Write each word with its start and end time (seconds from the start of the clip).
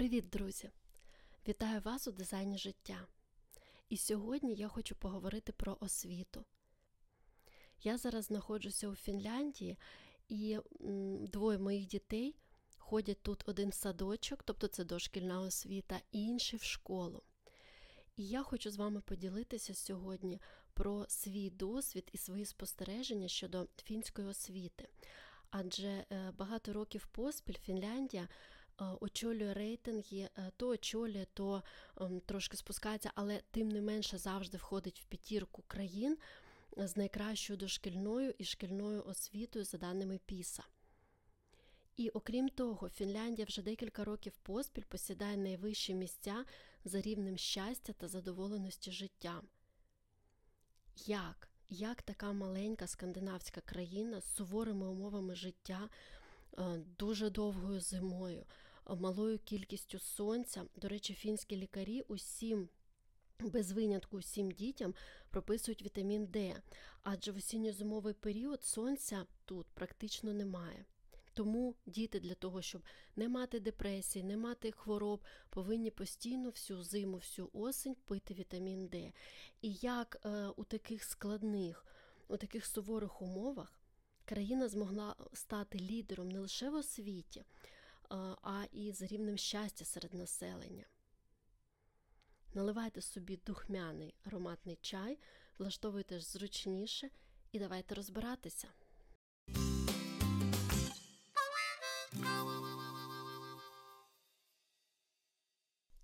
Привіт, 0.00 0.28
друзі! 0.30 0.70
Вітаю 1.48 1.80
вас 1.80 2.08
у 2.08 2.12
дизайні 2.12 2.58
життя. 2.58 3.06
І 3.88 3.96
сьогодні 3.96 4.54
я 4.54 4.68
хочу 4.68 4.94
поговорити 4.94 5.52
про 5.52 5.76
освіту. 5.80 6.44
Я 7.82 7.98
зараз 7.98 8.24
знаходжуся 8.24 8.88
у 8.88 8.94
Фінляндії, 8.94 9.78
і 10.28 10.58
двоє 11.20 11.58
моїх 11.58 11.86
дітей 11.86 12.36
ходять 12.78 13.22
тут 13.22 13.48
один 13.48 13.68
в 13.68 13.74
садочок, 13.74 14.42
тобто 14.42 14.66
це 14.66 14.84
дошкільна 14.84 15.40
освіта, 15.40 16.00
і 16.12 16.22
інший 16.22 16.58
в 16.58 16.62
школу. 16.62 17.22
І 18.16 18.28
я 18.28 18.42
хочу 18.42 18.70
з 18.70 18.76
вами 18.76 19.00
поділитися 19.00 19.74
сьогодні 19.74 20.40
про 20.74 21.06
свій 21.08 21.50
досвід 21.50 22.08
і 22.12 22.18
свої 22.18 22.44
спостереження 22.44 23.28
щодо 23.28 23.68
фінської 23.84 24.28
освіти. 24.28 24.88
Адже 25.50 25.88
е, 25.88 26.32
багато 26.38 26.72
років 26.72 27.06
поспіль 27.06 27.58
Фінляндія 27.58 28.28
очолює 29.00 29.54
рейтинги, 29.54 30.28
е, 30.38 30.52
то 30.56 30.68
очолює, 30.68 31.26
то 31.34 31.62
ем, 32.00 32.20
трошки 32.20 32.56
спускається, 32.56 33.10
але 33.14 33.42
тим 33.50 33.68
не 33.68 33.80
менше 33.80 34.18
завжди 34.18 34.58
входить 34.58 35.00
в 35.00 35.04
п'ятірку 35.04 35.62
країн 35.66 36.18
з 36.76 36.96
найкращою 36.96 37.56
дошкільною 37.56 38.34
і 38.38 38.44
шкільною 38.44 39.04
освітою 39.04 39.64
за 39.64 39.78
даними 39.78 40.18
ПІСА. 40.26 40.62
І 41.96 42.08
окрім 42.08 42.48
того, 42.48 42.88
Фінляндія 42.88 43.46
вже 43.46 43.62
декілька 43.62 44.04
років 44.04 44.36
поспіль 44.42 44.84
посідає 44.88 45.36
найвищі 45.36 45.94
місця 45.94 46.44
за 46.84 47.00
рівнем 47.00 47.38
щастя 47.38 47.92
та 47.92 48.08
задоволеності 48.08 48.92
життям. 48.92 49.48
Як? 51.06 51.48
Як 51.68 52.02
така 52.02 52.32
маленька 52.32 52.86
скандинавська 52.86 53.60
країна 53.60 54.20
з 54.20 54.34
суворими 54.34 54.88
умовами 54.88 55.34
життя, 55.34 55.88
е, 56.58 56.62
дуже 56.98 57.30
довгою 57.30 57.80
зимою, 57.80 58.44
малою 58.96 59.38
кількістю 59.38 59.98
сонця. 59.98 60.64
До 60.76 60.88
речі, 60.88 61.14
фінські 61.14 61.56
лікарі 61.56 62.00
усім. 62.08 62.68
Без 63.40 63.72
винятку 63.72 64.16
усім 64.16 64.50
дітям 64.50 64.94
прописують 65.30 65.82
вітамін 65.82 66.26
Д, 66.26 66.62
адже 67.02 67.32
в 67.32 67.36
осінньо-зимовий 67.36 68.14
період 68.14 68.64
сонця 68.64 69.26
тут 69.44 69.66
практично 69.66 70.32
немає. 70.32 70.84
Тому 71.34 71.74
діти 71.86 72.20
для 72.20 72.34
того, 72.34 72.62
щоб 72.62 72.82
не 73.16 73.28
мати 73.28 73.60
депресії, 73.60 74.24
не 74.24 74.36
мати 74.36 74.70
хвороб, 74.70 75.24
повинні 75.50 75.90
постійно 75.90 76.50
всю 76.50 76.82
зиму, 76.82 77.16
всю 77.16 77.50
осень 77.52 77.96
пити 78.04 78.34
вітамін 78.34 78.88
Д. 78.88 79.12
І 79.62 79.72
як 79.72 80.20
е, 80.24 80.46
у 80.56 80.64
таких 80.64 81.04
складних, 81.04 81.86
у 82.28 82.36
таких 82.36 82.66
суворих 82.66 83.22
умовах 83.22 83.80
країна 84.24 84.68
змогла 84.68 85.16
стати 85.32 85.78
лідером 85.78 86.28
не 86.28 86.38
лише 86.38 86.70
в 86.70 86.74
освіті, 86.74 87.44
а 88.42 88.64
і 88.72 88.92
з 88.92 89.02
рівнем 89.02 89.36
щастя 89.36 89.84
серед 89.84 90.14
населення. 90.14 90.84
Наливайте 92.54 93.00
собі 93.00 93.36
духмяний 93.46 94.14
ароматний 94.24 94.78
чай, 94.82 95.18
влаштовуйте 95.58 96.20
зручніше 96.20 97.10
і 97.52 97.58
давайте 97.58 97.94
розбиратися. 97.94 98.68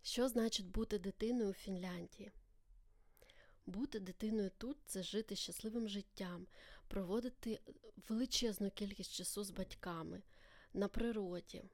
Що 0.03 0.29
значить 0.29 0.67
бути 0.71 0.99
дитиною 0.99 1.51
у 1.51 1.53
Фінляндії? 1.53 2.33
Бути 3.67 4.01
дитиною 4.01 4.51
тут 4.59 4.77
це 4.87 5.03
жити 5.03 5.37
щасливим 5.37 5.89
життям, 5.89 6.47
проводити 6.89 7.61
величезну 8.09 8.71
кількість 8.71 9.13
часу 9.13 9.45
з 9.45 9.51
батьками 9.51 10.23
на 10.73 10.89
природі, 10.89 11.65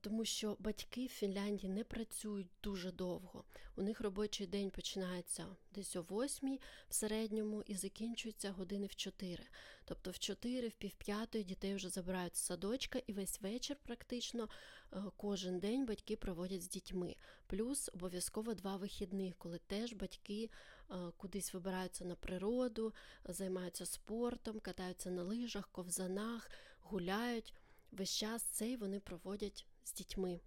тому 0.00 0.24
що 0.24 0.56
батьки 0.58 1.06
в 1.06 1.08
Фінляндії 1.08 1.72
не 1.72 1.84
працюють 1.84 2.50
дуже 2.62 2.92
довго. 2.92 3.44
У 3.76 3.82
них 3.82 4.00
робочий 4.00 4.46
день 4.46 4.70
починається 4.70 5.46
десь 5.74 5.96
о 5.96 6.02
8 6.02 6.58
в 6.88 6.94
середньому 6.94 7.62
і 7.62 7.74
закінчується 7.74 8.50
години 8.50 8.86
в 8.86 8.96
4. 8.96 9.44
Тобто 9.84 10.10
в 10.10 10.18
4, 10.18 10.68
в 10.68 10.72
півп'ятої 10.72 11.44
дітей 11.44 11.74
вже 11.74 11.88
забирають 11.88 12.36
з 12.36 12.40
садочка, 12.40 13.00
і 13.06 13.12
весь 13.12 13.40
вечір 13.40 13.76
практично 13.82 14.48
е, 14.92 15.02
кожен 15.16 15.58
день 15.58 15.86
батьки 15.86 16.16
проводять 16.16 16.62
з 16.62 16.68
дітьми. 16.68 17.16
Плюс 17.46 17.90
обов'язково 17.94 18.54
два 18.54 18.76
вихідних, 18.76 19.36
коли 19.38 19.58
теж 19.66 19.92
батьки 19.92 20.50
е, 20.90 20.94
кудись 21.16 21.54
вибираються 21.54 22.04
на 22.04 22.14
природу, 22.14 22.94
займаються 23.24 23.86
спортом, 23.86 24.60
катаються 24.60 25.10
на 25.10 25.22
лижах, 25.22 25.68
ковзанах, 25.68 26.50
гуляють. 26.80 27.54
Весь 27.92 28.16
час 28.16 28.42
цей 28.42 28.76
вони 28.76 29.00
проводять 29.00 29.66
з 29.84 29.92
дітьми. 29.92 30.40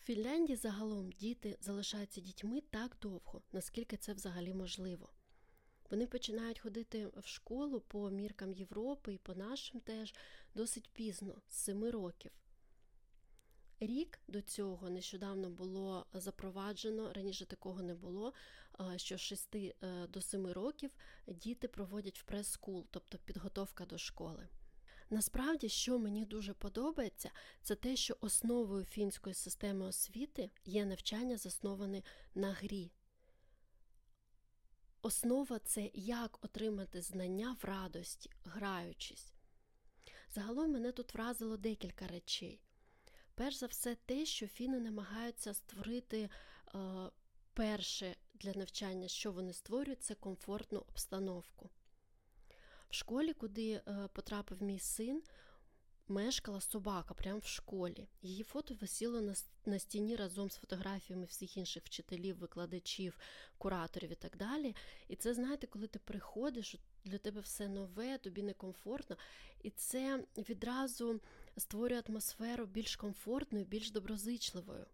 У 0.00 0.02
Фінляндії 0.02 0.56
загалом 0.56 1.12
діти 1.12 1.58
залишаються 1.60 2.20
дітьми 2.20 2.60
так 2.70 2.96
довго, 3.02 3.42
наскільки 3.52 3.96
це 3.96 4.12
взагалі 4.12 4.54
можливо. 4.54 5.12
Вони 5.90 6.06
починають 6.06 6.58
ходити 6.58 7.06
в 7.06 7.26
школу 7.26 7.80
по 7.80 8.10
міркам 8.10 8.52
Європи 8.52 9.14
і 9.14 9.18
по 9.18 9.34
нашим 9.34 9.80
теж 9.80 10.14
досить 10.54 10.90
пізно, 10.92 11.42
з 11.48 11.54
7 11.54 11.84
років. 11.84 12.30
Рік 13.80 14.20
до 14.28 14.42
цього 14.42 14.90
нещодавно 14.90 15.50
було 15.50 16.06
запроваджено, 16.12 17.12
раніше 17.12 17.46
такого 17.46 17.82
не 17.82 17.94
було, 17.94 18.32
що 18.96 19.18
з 19.18 19.20
6 19.20 19.54
е, 19.54 19.72
до 20.08 20.20
7 20.20 20.46
років 20.46 20.90
діти 21.26 21.68
проводять 21.68 22.18
в 22.18 22.24
прес-скул, 22.24 22.86
тобто 22.90 23.18
підготовка 23.18 23.86
до 23.86 23.98
школи. 23.98 24.48
Насправді, 25.10 25.68
що 25.68 25.98
мені 25.98 26.24
дуже 26.24 26.54
подобається, 26.54 27.30
це 27.62 27.74
те, 27.74 27.96
що 27.96 28.16
основою 28.20 28.84
фінської 28.84 29.34
системи 29.34 29.86
освіти 29.86 30.50
є 30.64 30.84
навчання, 30.84 31.36
засноване 31.36 32.02
на 32.34 32.52
грі. 32.52 32.92
Основа 35.02 35.58
це 35.58 35.90
як 35.94 36.44
отримати 36.44 37.02
знання 37.02 37.56
в 37.62 37.64
радості, 37.64 38.30
граючись. 38.44 39.32
Загалом 40.30 40.72
мене 40.72 40.92
тут 40.92 41.14
вразило 41.14 41.56
декілька 41.56 42.06
речей. 42.06 42.60
Перш 43.34 43.56
за 43.56 43.66
все, 43.66 43.94
те, 43.94 44.26
що 44.26 44.46
фіни 44.46 44.80
намагаються 44.80 45.54
створити 45.54 46.18
е, 46.20 46.30
перше 47.54 48.16
для 48.34 48.52
навчання, 48.52 49.08
що 49.08 49.32
вони 49.32 49.52
створюють, 49.52 50.02
це 50.02 50.14
комфортну 50.14 50.78
обстановку. 50.78 51.70
В 52.90 52.94
школі, 52.94 53.32
куди 53.32 53.70
е, 53.72 54.08
потрапив 54.12 54.62
мій 54.62 54.78
син, 54.78 55.22
мешкала 56.08 56.60
собака 56.60 57.14
прямо 57.14 57.38
в 57.38 57.46
школі. 57.46 58.08
Її 58.22 58.42
фото 58.42 58.74
висіло 58.74 59.20
на, 59.20 59.34
на 59.66 59.78
стіні 59.78 60.16
разом 60.16 60.50
з 60.50 60.56
фотографіями 60.56 61.24
всіх 61.24 61.56
інших 61.56 61.82
вчителів, 61.84 62.38
викладачів, 62.38 63.18
кураторів 63.58 64.12
і 64.12 64.14
так 64.14 64.36
далі. 64.36 64.76
І 65.08 65.16
це, 65.16 65.34
знаєте, 65.34 65.66
коли 65.66 65.86
ти 65.86 65.98
приходиш, 65.98 66.76
для 67.04 67.18
тебе 67.18 67.40
все 67.40 67.68
нове, 67.68 68.18
тобі 68.18 68.42
некомфортно. 68.42 69.16
І 69.62 69.70
це 69.70 70.24
відразу 70.36 71.20
створює 71.56 72.02
атмосферу 72.08 72.66
більш 72.66 72.96
комфортною, 72.96 73.64
більш 73.64 73.90
доброзичливою. 73.90 74.86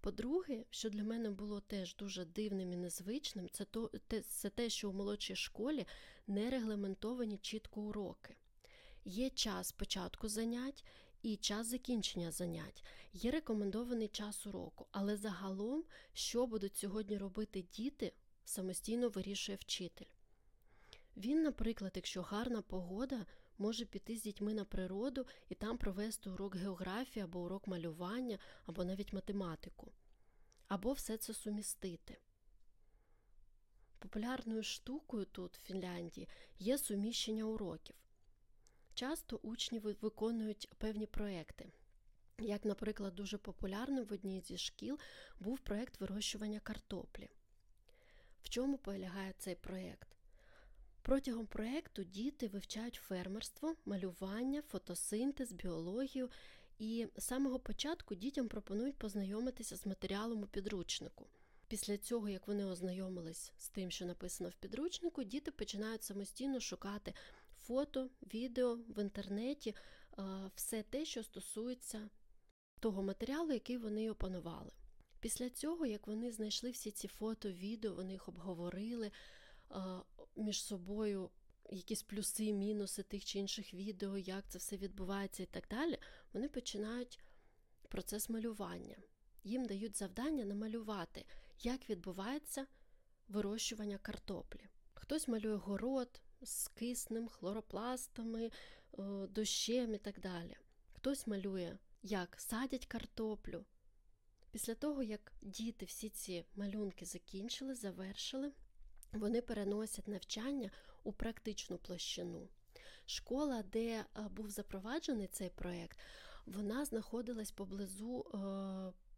По-друге, 0.00 0.64
що 0.70 0.90
для 0.90 1.04
мене 1.04 1.30
було 1.30 1.60
теж 1.60 1.96
дуже 1.96 2.24
дивним 2.24 2.72
і 2.72 2.76
незвичним, 2.76 3.48
це 3.52 3.64
то, 3.64 3.90
це 4.28 4.50
те, 4.50 4.70
що 4.70 4.90
у 4.90 4.92
молодшій 4.92 5.36
школі 5.36 5.86
не 6.26 6.50
регламентовані 6.50 7.38
чітко 7.38 7.80
уроки. 7.80 8.36
Є 9.04 9.30
час 9.30 9.72
початку 9.72 10.28
занять 10.28 10.84
і 11.22 11.36
час 11.36 11.66
закінчення 11.66 12.30
занять, 12.30 12.84
є 13.12 13.30
рекомендований 13.30 14.08
час 14.08 14.46
уроку, 14.46 14.86
але 14.90 15.16
загалом, 15.16 15.84
що 16.12 16.46
будуть 16.46 16.76
сьогодні 16.76 17.18
робити 17.18 17.64
діти, 17.72 18.12
самостійно 18.44 19.08
вирішує 19.08 19.58
вчитель. 19.60 20.06
Він, 21.16 21.42
наприклад, 21.42 21.92
якщо 21.94 22.22
гарна 22.22 22.62
погода, 22.62 23.26
може 23.58 23.84
піти 23.84 24.16
з 24.16 24.22
дітьми 24.22 24.54
на 24.54 24.64
природу 24.64 25.26
і 25.48 25.54
там 25.54 25.78
провести 25.78 26.30
урок 26.30 26.56
географії 26.56 27.24
або 27.24 27.40
урок 27.40 27.66
малювання, 27.66 28.38
або 28.66 28.84
навіть 28.84 29.12
математику, 29.12 29.92
або 30.68 30.92
все 30.92 31.16
це 31.16 31.34
сумістити. 31.34 32.18
Популярною 33.98 34.62
штукою 34.62 35.24
тут, 35.24 35.56
в 35.56 35.60
Фінляндії, 35.60 36.28
є 36.58 36.78
суміщення 36.78 37.44
уроків. 37.44 37.96
Часто 38.94 39.36
учні 39.36 39.78
виконують 39.78 40.68
певні 40.78 41.06
проекти. 41.06 41.72
Як, 42.38 42.64
наприклад, 42.64 43.14
дуже 43.14 43.38
популярним 43.38 44.04
в 44.04 44.12
одній 44.12 44.40
зі 44.40 44.58
шкіл 44.58 44.98
був 45.40 45.58
проєкт 45.58 46.00
вирощування 46.00 46.60
картоплі. 46.60 47.30
В 48.42 48.48
чому 48.48 48.78
полягає 48.78 49.34
цей 49.38 49.54
проєкт? 49.54 50.17
Протягом 51.08 51.46
проєкту 51.46 52.04
діти 52.04 52.48
вивчають 52.48 52.94
фермерство, 52.94 53.76
малювання, 53.86 54.62
фотосинтез, 54.62 55.52
біологію, 55.52 56.30
і 56.78 57.06
з 57.16 57.24
самого 57.24 57.58
початку 57.58 58.14
дітям 58.14 58.48
пропонують 58.48 58.96
познайомитися 58.96 59.76
з 59.76 59.86
матеріалом 59.86 60.42
у 60.42 60.46
підручнику. 60.46 61.26
Після 61.68 61.98
цього, 61.98 62.28
як 62.28 62.48
вони 62.48 62.64
ознайомились 62.64 63.52
з 63.58 63.68
тим, 63.68 63.90
що 63.90 64.06
написано 64.06 64.50
в 64.50 64.54
підручнику, 64.54 65.24
діти 65.24 65.50
починають 65.50 66.02
самостійно 66.02 66.60
шукати 66.60 67.14
фото, 67.56 68.10
відео 68.34 68.74
в 68.74 69.02
інтернеті, 69.02 69.74
все 70.54 70.82
те, 70.82 71.04
що 71.04 71.22
стосується 71.22 72.10
того 72.80 73.02
матеріалу, 73.02 73.52
який 73.52 73.76
вони 73.76 74.10
опанували. 74.10 74.72
Після 75.20 75.50
цього, 75.50 75.86
як 75.86 76.06
вони 76.06 76.32
знайшли 76.32 76.70
всі 76.70 76.90
ці 76.90 77.08
фото, 77.08 77.50
відео, 77.50 77.94
вони 77.94 78.12
їх 78.12 78.28
обговорили 78.28 79.10
між 80.36 80.62
собою. 80.62 81.30
Якісь 81.70 82.02
плюси, 82.02 82.52
мінуси 82.52 83.02
тих 83.02 83.24
чи 83.24 83.38
інших 83.38 83.74
відео, 83.74 84.18
як 84.18 84.48
це 84.48 84.58
все 84.58 84.76
відбувається 84.76 85.42
і 85.42 85.46
так 85.46 85.68
далі, 85.70 85.98
вони 86.32 86.48
починають 86.48 87.18
процес 87.88 88.28
малювання. 88.28 88.96
Їм 89.44 89.66
дають 89.66 89.96
завдання 89.96 90.44
намалювати, 90.44 91.24
як 91.58 91.90
відбувається 91.90 92.66
вирощування 93.28 93.98
картоплі. 93.98 94.68
Хтось 94.94 95.28
малює 95.28 95.54
город 95.54 96.20
з 96.42 96.68
киснем, 96.68 97.28
хлоропластами, 97.28 98.50
дощем 99.28 99.94
і 99.94 99.98
так 99.98 100.20
далі. 100.20 100.56
Хтось 100.92 101.26
малює, 101.26 101.78
як 102.02 102.40
садять 102.40 102.86
картоплю. 102.86 103.64
Після 104.50 104.74
того, 104.74 105.02
як 105.02 105.32
діти 105.42 105.84
всі 105.84 106.08
ці 106.08 106.44
малюнки 106.56 107.04
закінчили, 107.04 107.74
завершили, 107.74 108.52
вони 109.12 109.42
переносять 109.42 110.08
навчання 110.08 110.70
у 111.04 111.12
практичну 111.12 111.78
площину. 111.78 112.48
Школа, 113.06 113.62
де 113.62 114.04
був 114.30 114.50
запроваджений 114.50 115.26
цей 115.26 115.50
проєкт, 115.50 115.98
вона 116.46 116.84
знаходилась 116.84 117.50
поблизу 117.50 118.26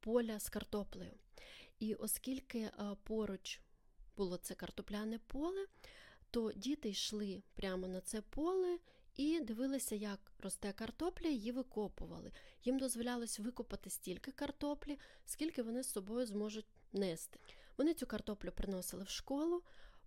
поля 0.01 0.39
з 0.39 0.49
картоплею. 0.49 1.15
І 1.79 1.95
оскільки 1.95 2.71
поруч 3.03 3.61
було 4.17 4.37
це 4.37 4.55
картопляне 4.55 5.19
поле, 5.19 5.67
то 6.31 6.53
діти 6.53 6.89
йшли 6.89 7.43
прямо 7.55 7.89
на 7.89 8.01
це 8.01 8.23
поле 8.23 8.79
і 9.17 9.41
дивилися, 9.41 9.95
як 9.95 10.33
росте 10.39 10.73
картопля, 10.73 11.29
її 11.29 11.53
викопували. 11.53 12.33
Їм 12.65 12.79
дозволялось 12.79 13.39
викопати 13.39 13.91
стільки 13.91 14.33
картоплі, 14.33 14.99
скільки 15.27 15.63
вони 15.63 15.83
з 15.83 15.93
собою 15.93 16.27
зможуть 16.27 16.67
нести. 16.93 17.39
Вони 17.81 17.95
цю 17.95 18.07
картоплю 18.07 18.53
приносили 18.53 19.05
в 19.05 19.09
школу, 19.09 19.63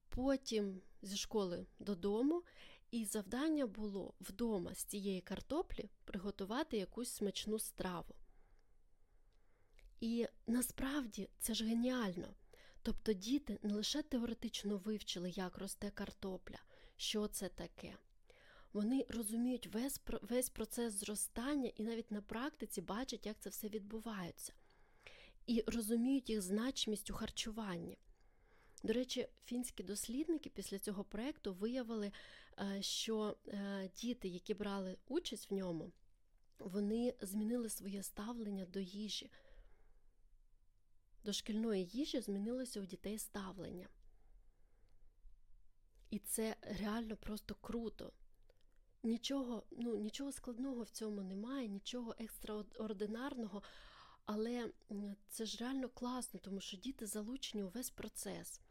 потім 0.10 0.82
зі 1.02 1.18
школи 1.18 1.66
додому, 1.80 2.44
і 2.92 3.06
завдання 3.06 3.68
було 3.68 4.14
вдома 4.22 4.74
з 4.74 4.84
цієї 4.84 5.22
картоплі 5.22 5.90
приготувати 6.06 6.78
якусь 6.78 7.10
смачну 7.10 7.60
страву. 7.60 8.16
І 10.00 10.28
насправді 10.48 11.30
це 11.40 11.54
ж 11.54 11.66
геніально. 11.66 12.28
Тобто 12.82 13.14
діти 13.14 13.60
не 13.64 13.74
лише 13.74 14.02
теоретично 14.02 14.78
вивчили, 14.78 15.30
як 15.30 15.58
росте 15.58 15.92
картопля, 15.92 16.60
що 16.96 17.28
це 17.28 17.50
таке. 17.50 17.98
Вони 18.74 19.06
розуміють 19.10 19.68
весь 19.68 20.02
весь 20.22 20.50
процес 20.50 20.94
зростання 20.94 21.72
і 21.76 21.84
навіть 21.84 22.12
на 22.12 22.22
практиці 22.22 22.82
бачать, 22.82 23.26
як 23.26 23.40
це 23.40 23.50
все 23.50 23.68
відбувається, 23.68 24.54
і 25.48 25.64
розуміють 25.68 26.30
їх 26.30 26.42
значимість 26.42 27.10
у 27.10 27.14
харчуванні. 27.14 27.98
До 28.84 28.94
речі, 28.94 29.28
фінські 29.46 29.84
дослідники 29.84 30.50
після 30.50 30.80
цього 30.80 31.04
проєкту 31.04 31.54
виявили, 31.54 32.12
е, 32.60 32.82
що 32.82 33.38
е, 33.48 33.90
діти, 33.96 34.28
які 34.28 34.54
брали 34.54 34.98
участь 35.08 35.52
в 35.52 35.54
ньому, 35.54 35.92
вони 36.60 37.14
змінили 37.22 37.70
своє 37.70 38.04
ставлення 38.04 38.66
до 38.66 38.80
їжі. 38.80 39.32
До 41.24 41.34
шкільної 41.34 41.86
їжі 41.86 42.22
змінилося 42.22 42.82
у 42.82 42.86
дітей 42.86 43.20
ставлення. 43.20 43.88
І 46.10 46.20
це 46.20 46.56
реально 46.62 47.16
просто 47.18 47.56
круто. 47.56 48.14
Нічого 49.04 49.64
ну, 49.72 49.96
нічого 49.96 50.32
складного 50.32 50.82
в 50.84 50.90
цьому 50.90 51.24
немає, 51.24 51.68
нічого 51.68 52.16
екстраординарного, 52.20 53.64
але 54.26 54.70
це 55.30 55.46
ж 55.46 55.58
реально 55.58 55.90
класно, 55.90 56.40
тому 56.40 56.62
що 56.62 56.78
діти 56.78 57.06
залучені 57.06 57.64
у 57.64 57.70
весь 57.70 57.90
процес. 57.90 58.62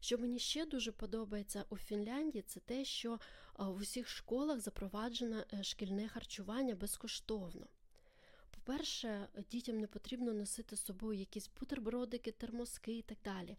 Що 0.00 0.18
мені 0.18 0.38
ще 0.38 0.66
дуже 0.66 0.92
подобається 0.92 1.64
у 1.70 1.76
Фінляндії, 1.76 2.42
це 2.42 2.60
те, 2.60 2.84
що 2.84 3.20
в 3.58 3.76
усіх 3.76 4.08
школах 4.08 4.60
запроваджено 4.60 5.44
е, 5.52 5.62
шкільне 5.62 6.08
харчування 6.08 6.74
безкоштовно. 6.74 7.66
По-перше, 8.50 9.28
дітям 9.50 9.78
не 9.78 9.86
потрібно 9.86 10.32
носити 10.32 10.76
з 10.76 10.84
собою 10.84 11.18
якісь 11.18 11.50
бутербродики, 11.60 12.32
термоски 12.32 12.98
і 12.98 13.02
так 13.02 13.18
далі. 13.24 13.56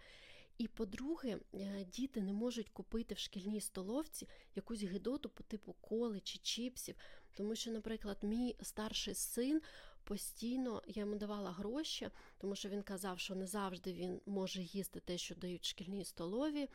І 0.58 0.68
по-друге, 0.68 1.40
е, 1.54 1.86
діти 1.94 2.22
не 2.22 2.34
можуть 2.34 2.70
купити 2.70 3.16
в 3.16 3.18
шкільній 3.18 3.62
столовці 3.62 4.28
якусь 4.56 4.84
гидоту 4.84 5.30
по 5.30 5.44
типу 5.44 5.76
коли 5.82 6.20
чи 6.20 6.40
чіпсів. 6.40 6.96
Тому 7.34 7.56
що, 7.56 7.72
наприклад, 7.72 8.18
мій 8.22 8.56
старший 8.62 9.16
син 9.16 9.62
постійно 10.04 10.84
я 10.88 11.00
йому 11.00 11.16
давала 11.16 11.52
гроші, 11.52 12.10
тому 12.38 12.56
що 12.56 12.70
він 12.70 12.84
казав, 12.84 13.20
що 13.20 13.36
не 13.36 13.48
завжди 13.48 13.94
він 13.94 14.22
може 14.26 14.62
їсти 14.62 15.00
те, 15.00 15.18
що 15.18 15.36
дають 15.36 15.64
в 15.64 15.68
шкільній 15.68 16.06
столові. 16.06 16.70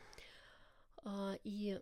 І 1.43 1.75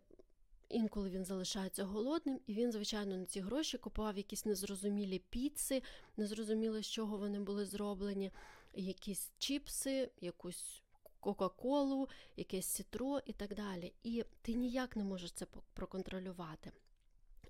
інколи 0.70 1.10
він 1.10 1.26
залишається 1.26 1.84
голодним, 1.84 2.40
і 2.48 2.54
він, 2.54 2.72
звичайно, 2.72 3.18
на 3.18 3.26
ці 3.26 3.40
гроші 3.40 3.78
купував 3.78 4.18
якісь 4.18 4.46
незрозумілі 4.46 5.20
піци, 5.20 5.82
незрозуміло, 6.18 6.82
з 6.82 6.88
чого 6.88 7.18
вони 7.18 7.40
були 7.40 7.66
зроблені, 7.66 8.32
якісь 8.74 9.32
чіпси, 9.38 10.12
якусь. 10.22 10.82
Кока-колу, 11.20 12.10
якесь 12.36 12.66
сітро 12.66 13.22
і 13.26 13.34
так 13.34 13.56
далі. 13.56 13.94
І 14.04 14.24
ти 14.42 14.54
ніяк 14.54 14.96
не 14.96 15.04
можеш 15.04 15.32
це 15.32 15.46
проконтролювати. 15.74 16.72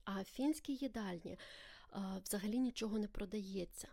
А 0.03 0.21
в 0.21 0.23
фінській 0.23 0.73
їдальні 0.73 1.37
взагалі 2.25 2.59
нічого 2.59 2.99
не 2.99 3.07
продається. 3.07 3.87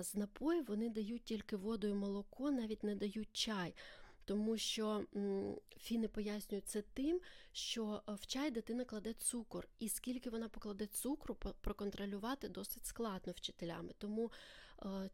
З 0.00 0.14
напоїв 0.14 0.64
вони 0.66 0.88
дають 0.88 1.24
тільки 1.24 1.56
воду 1.56 1.86
і 1.86 1.94
молоко, 1.94 2.50
навіть 2.50 2.84
не 2.84 2.94
дають 2.94 3.28
чай. 3.32 3.74
Тому 4.24 4.58
що 4.58 5.04
фіни 5.78 6.08
пояснюють 6.08 6.68
це 6.68 6.82
тим, 6.82 7.20
що 7.52 8.02
в 8.06 8.26
чай 8.26 8.50
дитина 8.50 8.84
кладе 8.84 9.12
цукор, 9.12 9.68
і 9.78 9.88
скільки 9.88 10.30
вона 10.30 10.48
покладе 10.48 10.86
цукру, 10.86 11.34
проконтролювати 11.34 12.48
досить 12.48 12.86
складно 12.86 13.32
вчителями. 13.32 13.92
Тому 13.98 14.32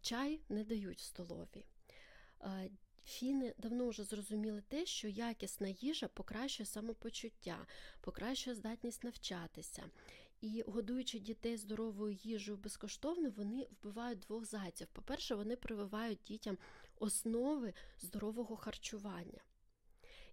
чай 0.00 0.40
не 0.48 0.64
дають 0.64 0.98
в 0.98 1.04
столові. 1.04 1.64
Фіни 3.04 3.54
давно 3.58 3.88
вже 3.88 4.04
зрозуміли 4.04 4.62
те, 4.68 4.86
що 4.86 5.08
якісна 5.08 5.68
їжа 5.68 6.08
покращує 6.08 6.66
самопочуття, 6.66 7.66
покращує 8.00 8.56
здатність 8.56 9.04
навчатися. 9.04 9.84
І 10.40 10.64
годуючи 10.66 11.18
дітей 11.18 11.56
здоровою 11.56 12.14
їжею 12.22 12.56
безкоштовно, 12.56 13.30
вони 13.30 13.66
вбивають 13.70 14.18
двох 14.18 14.44
зайців. 14.44 14.86
По-перше, 14.92 15.34
вони 15.34 15.56
прививають 15.56 16.20
дітям 16.24 16.58
основи 16.98 17.74
здорового 17.98 18.56
харчування. 18.56 19.40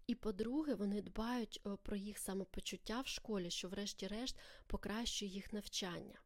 І 0.07 0.15
по-друге, 0.15 0.73
вони 0.73 1.01
дбають 1.01 1.61
е, 1.65 1.69
про 1.83 1.95
їх 1.95 2.17
самопочуття 2.17 3.01
в 3.01 3.07
школі, 3.07 3.49
що, 3.49 3.69
врешті-решт, 3.69 4.37
покращує 4.67 5.31
їх 5.31 5.53
навчання. 5.53 6.19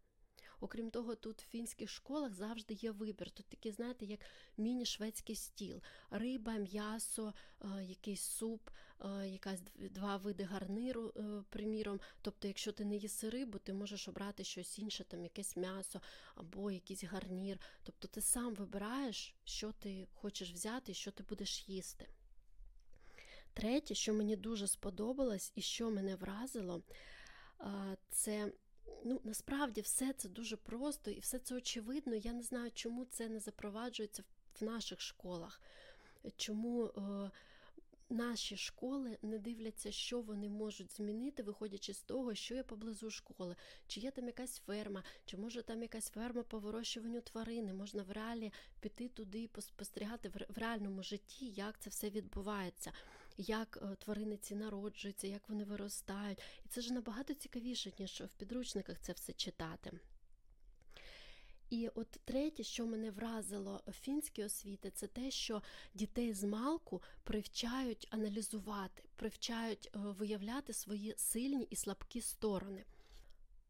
Окрім 0.60 0.90
того, 0.90 1.16
тут 1.16 1.42
в 1.42 1.48
фінських 1.48 1.90
школах 1.90 2.34
завжди 2.34 2.74
є 2.74 2.92
вибір. 2.92 3.32
Тут 3.32 3.46
такий, 3.46 3.72
знаєте, 3.72 4.06
як 4.06 4.20
міні-шведський 4.58 5.36
стіл, 5.36 5.82
риба, 6.10 6.54
м'ясо, 6.54 7.34
е, 7.62 7.84
якийсь 7.84 8.22
суп, 8.22 8.70
якась 9.26 9.60
два 9.78 10.18
види 10.18 10.44
гарниру, 10.44 11.14
е, 11.16 11.44
приміром. 11.50 12.00
Тобто, 12.22 12.48
якщо 12.48 12.72
ти 12.72 12.86
не 12.86 12.96
їси 12.96 13.30
рибу, 13.30 13.60
ти 13.60 13.74
можеш 13.74 14.08
обрати 14.08 14.44
щось 14.44 14.80
інше, 14.80 15.04
там 15.04 15.24
якесь 15.24 15.58
м'ясо 15.58 16.02
або 16.36 16.72
якийсь 16.72 17.04
гарнір. 17.04 17.60
Тобто 17.84 18.08
ти 18.08 18.22
сам 18.22 18.56
вибираєш, 18.56 19.36
що 19.44 19.72
ти 19.72 20.08
хочеш 20.14 20.52
взяти 20.52 20.94
що 20.94 21.12
ти 21.12 21.24
будеш 21.24 21.70
їсти. 21.70 22.08
Третє, 23.54 23.96
що 23.96 24.14
мені 24.14 24.36
дуже 24.36 24.68
сподобалось 24.68 25.52
і 25.56 25.62
що 25.62 25.90
мене 25.90 26.16
вразило, 26.16 26.82
це 28.10 28.52
Ну, 29.04 29.22
насправді 29.24 29.82
все 29.82 30.14
це 30.14 30.30
дуже 30.30 30.58
просто 30.58 31.12
і 31.12 31.20
все 31.20 31.40
це 31.40 31.56
очевидно. 31.56 32.16
Я 32.16 32.34
не 32.34 32.44
знаю, 32.44 32.72
чому 32.74 33.06
це 33.06 33.30
не 33.30 33.40
запроваджується 33.40 34.24
в 34.60 34.64
наших 34.64 35.02
школах, 35.02 35.62
чому 36.38 36.86
е, 36.86 37.32
наші 38.10 38.58
школи 38.58 39.18
не 39.22 39.40
дивляться, 39.40 39.92
що 39.92 40.22
вони 40.22 40.50
можуть 40.50 40.96
змінити, 40.96 41.44
виходячи 41.44 41.94
з 41.94 42.02
того, 42.02 42.36
що 42.36 42.56
є 42.56 42.64
поблизу 42.64 43.10
школи, 43.10 43.56
чи 43.88 44.00
є 44.00 44.12
там 44.12 44.26
якась 44.26 44.60
ферма, 44.60 45.04
чи 45.26 45.38
може 45.38 45.64
там 45.64 45.82
якась 45.82 46.10
ферма 46.10 46.44
по 46.44 46.60
вирощуванню 46.60 47.22
тварини, 47.22 47.74
можна 47.74 48.04
в 48.04 48.12
реалі 48.12 48.54
піти 48.80 49.10
туди 49.10 49.40
і 49.40 49.62
спостерігати 49.62 50.30
в 50.30 50.58
реальному 50.58 51.04
житті, 51.04 51.46
як 51.46 51.80
це 51.80 51.90
все 51.90 52.10
відбувається 52.10 52.92
як 53.38 53.80
е, 53.82 53.96
тварини 53.96 54.38
ці 54.38 54.56
народжуються, 54.56 55.28
як 55.28 55.50
вони 55.50 55.64
виростають. 55.64 56.42
І 56.66 56.70
це 56.70 56.82
ж 56.82 56.94
набагато 56.94 57.34
цікавіше, 57.34 57.92
ніж 58.00 58.22
в 58.22 58.34
підручниках 58.34 59.00
це 59.02 59.14
все 59.14 59.34
читати. 59.34 59.92
І 61.70 61.88
от 61.88 62.12
третє, 62.26 62.64
що 62.64 62.86
мене 62.86 63.12
вразило 63.12 63.82
в 63.88 63.92
фінській 63.92 64.44
освіти, 64.44 64.92
це 64.92 65.08
те, 65.08 65.32
що 65.32 65.62
дітей 65.94 66.34
з 66.34 66.44
малку 66.44 67.02
привчають 67.24 68.08
аналізувати, 68.12 69.04
привчають 69.16 69.90
е, 69.96 70.00
виявляти 70.00 70.74
свої 70.74 71.14
сильні 71.18 71.68
і 71.70 71.76
слабкі 71.76 72.22
сторони. 72.22 72.86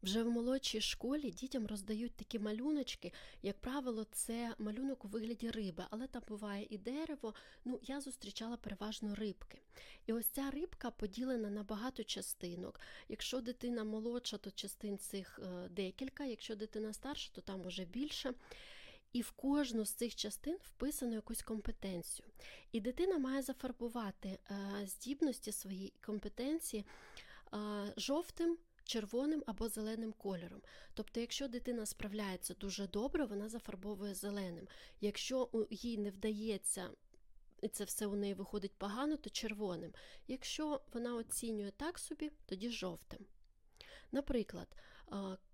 Вже 0.02 0.22
в 0.22 0.30
молодшій 0.30 0.80
школі 0.80 1.30
дітям 1.30 1.66
роздають 1.66 2.16
такі 2.16 2.38
малюночки, 2.38 3.12
як 3.42 3.60
правило, 3.60 4.06
це 4.12 4.54
малюнок 4.58 5.04
у 5.04 5.08
вигляді 5.08 5.50
риби, 5.50 5.84
але 5.90 6.06
там 6.06 6.22
буває 6.28 6.66
і 6.70 6.78
дерево. 6.78 7.34
Ну, 7.64 7.80
я 7.82 8.00
зустрічала 8.00 8.56
переважно 8.56 9.14
рибки. 9.14 9.60
І 10.06 10.12
ось 10.12 10.26
ця 10.26 10.50
рибка 10.50 10.90
поділена 10.90 11.50
на 11.50 11.62
багато 11.62 12.04
частинок. 12.04 12.80
Якщо 13.08 13.40
дитина 13.40 13.84
молодша, 13.84 14.38
то 14.38 14.50
частин 14.50 14.98
цих 14.98 15.40
е, 15.42 15.68
декілька, 15.68 16.24
якщо 16.24 16.56
дитина 16.56 16.92
старша, 16.92 17.30
то 17.34 17.40
там 17.40 17.66
уже 17.66 17.84
більше. 17.84 18.34
І 19.12 19.22
в 19.22 19.30
кожну 19.30 19.84
з 19.84 19.90
цих 19.90 20.14
частин 20.14 20.58
вписано 20.62 21.14
якусь 21.14 21.42
компетенцію. 21.42 22.28
І 22.72 22.80
дитина 22.80 23.18
має 23.18 23.42
зафарбувати 23.42 24.28
е, 24.28 24.86
здібності 24.86 25.52
своєї 25.52 25.92
компетенції 26.00 26.84
е, 27.54 27.58
жовтим 27.96 28.58
червоним 28.88 29.42
або 29.46 29.68
зеленим 29.68 30.12
кольором. 30.12 30.62
Тобто, 30.94 31.20
якщо 31.20 31.48
дитина 31.48 31.86
справляється 31.86 32.54
дуже 32.54 32.86
добре, 32.86 33.24
вона 33.24 33.48
зафарбовує 33.48 34.14
зеленим. 34.14 34.68
Якщо 35.00 35.66
їй 35.70 35.98
не 35.98 36.10
вдається, 36.10 36.90
і 37.62 37.68
це 37.68 37.84
все 37.84 38.06
у 38.06 38.16
неї 38.16 38.34
виходить 38.34 38.72
погано, 38.78 39.16
то 39.16 39.30
червоним. 39.30 39.92
Якщо 40.28 40.80
вона 40.92 41.14
оцінює 41.14 41.70
так 41.70 41.98
собі, 41.98 42.30
тоді 42.46 42.70
жовтим. 42.70 43.26
Наприклад, 44.12 44.76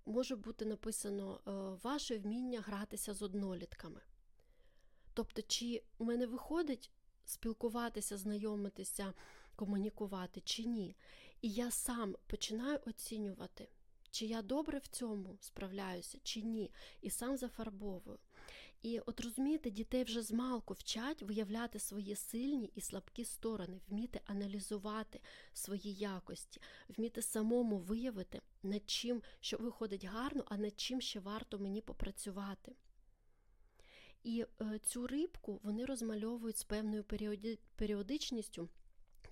може 0.06 0.36
бути 0.36 0.64
написано 0.64 1.40
ваше 1.82 2.18
вміння 2.18 2.60
гратися 2.60 3.14
з 3.14 3.22
однолітками. 3.22 4.00
Тобто, 5.14 5.42
чи 5.42 5.82
в 5.98 6.04
мене 6.04 6.26
виходить 6.26 6.90
спілкуватися, 7.24 8.16
знайомитися, 8.16 9.12
комунікувати, 9.56 10.40
чи 10.40 10.64
ні. 10.64 10.96
І 11.44 11.50
я 11.50 11.70
сам 11.70 12.16
починаю 12.26 12.78
оцінювати, 12.86 13.68
чи 14.10 14.26
я 14.26 14.42
добре 14.42 14.78
в 14.78 14.86
цьому 14.86 15.36
справляюся, 15.40 16.18
чи 16.22 16.42
ні, 16.42 16.70
і 17.00 17.10
сам 17.10 17.36
зафарбовую. 17.36 18.18
І 18.82 18.98
от 18.98 19.20
розумієте, 19.20 19.70
дітей 19.70 20.04
вже 20.04 20.22
з 20.22 20.32
малку 20.32 20.74
вчать 20.74 21.22
виявляти 21.22 21.78
свої 21.78 22.16
сильні 22.16 22.72
і 22.74 22.80
слабкі 22.80 23.24
сторони, 23.24 23.80
вміти 23.88 24.20
аналізувати 24.26 25.20
свої 25.52 25.94
якості, 25.94 26.60
вміти 26.88 27.22
самому 27.22 27.78
виявити, 27.78 28.40
над 28.62 28.90
чим, 28.90 29.22
що 29.40 29.56
виходить 29.56 30.04
гарно, 30.04 30.44
а 30.46 30.56
над 30.56 30.80
чим 30.80 31.00
ще 31.00 31.20
варто 31.20 31.58
мені 31.58 31.80
попрацювати. 31.80 32.72
І 34.22 34.46
е, 34.60 34.78
цю 34.78 35.06
рибку 35.06 35.60
вони 35.62 35.84
розмальовують 35.84 36.58
з 36.58 36.64
певною 36.64 37.04
періодичністю 37.76 38.68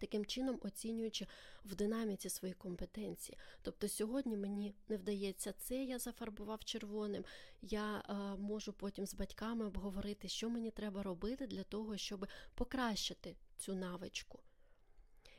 таким 0.02 0.26
чином 0.26 0.58
оцінюючи 0.62 1.26
в 1.64 1.74
динаміці 1.74 2.28
свої 2.28 2.54
компетенції. 2.54 3.38
Тобто 3.62 3.88
сьогодні 3.88 4.36
мені 4.36 4.74
не 4.88 4.96
вдається 4.96 5.52
це, 5.52 5.84
я 5.84 5.98
зафарбував 5.98 6.64
червоним, 6.64 7.24
я 7.62 7.98
е, 7.98 8.14
можу 8.36 8.72
потім 8.72 9.06
з 9.06 9.14
батьками 9.14 9.66
обговорити, 9.66 10.28
що 10.28 10.50
мені 10.50 10.70
треба 10.70 11.02
робити 11.02 11.46
для 11.46 11.62
того, 11.62 11.96
щоб 11.96 12.26
покращити 12.54 13.36
цю 13.58 13.74
навичку. 13.74 14.38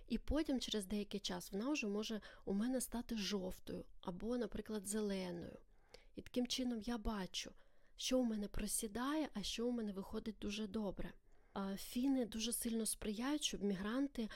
І 0.08 0.18
потім, 0.18 0.60
через 0.60 0.86
деякий 0.86 1.20
час, 1.20 1.52
вона 1.52 1.70
вже 1.70 1.88
може 1.88 2.22
у 2.46 2.54
мене 2.54 2.82
стати 2.82 3.18
жовтою 3.18 3.86
або, 4.02 4.38
наприклад, 4.38 4.88
зеленою. 4.88 5.58
І 6.16 6.22
таким 6.22 6.48
чином 6.48 6.82
я 6.82 6.98
бачу, 6.98 7.52
що 7.98 8.20
у 8.20 8.24
мене 8.24 8.48
просідає, 8.48 9.30
а 9.34 9.44
що 9.44 9.68
у 9.68 9.72
мене 9.72 9.92
виходить 9.92 10.36
дуже 10.42 10.68
добре. 10.68 11.14
Фіни 11.78 12.26
дуже 12.26 12.54
сильно 12.54 12.86
сприяють, 12.86 13.44
щоб 13.44 13.64
мігранти, 13.64 14.30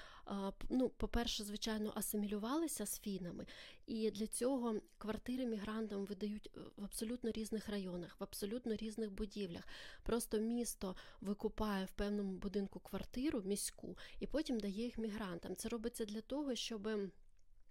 ну, 0.69 0.89
по-перше, 0.89 1.43
звичайно, 1.43 1.93
асимілювалися 1.95 2.86
з 2.86 3.00
фінами, 3.00 3.45
і 3.88 4.12
для 4.12 4.27
цього 4.27 4.75
квартири 4.97 5.45
мігрантам 5.45 6.05
видають 6.05 6.50
е, 6.55 6.59
в 6.77 6.83
абсолютно 6.83 7.31
різних 7.31 7.69
районах, 7.69 8.19
в 8.19 8.24
абсолютно 8.24 8.75
різних 8.75 9.12
будівлях. 9.12 9.67
Просто 10.03 10.39
місто 10.39 10.95
викупає 11.21 11.86
в 11.86 11.91
певному 11.91 12.31
будинку 12.31 12.79
квартиру 12.79 13.41
міську 13.45 13.97
і 14.19 14.27
потім 14.27 14.59
дає 14.59 14.83
їх 14.83 14.97
мігрантам. 14.97 15.55
Це 15.55 15.69
робиться 15.69 16.05
для 16.05 16.21
того, 16.21 16.55
щоб 16.55 16.89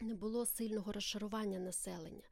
не 0.00 0.14
було 0.14 0.46
сильного 0.46 0.92
розшарування 0.92 1.58
населення. 1.58 2.22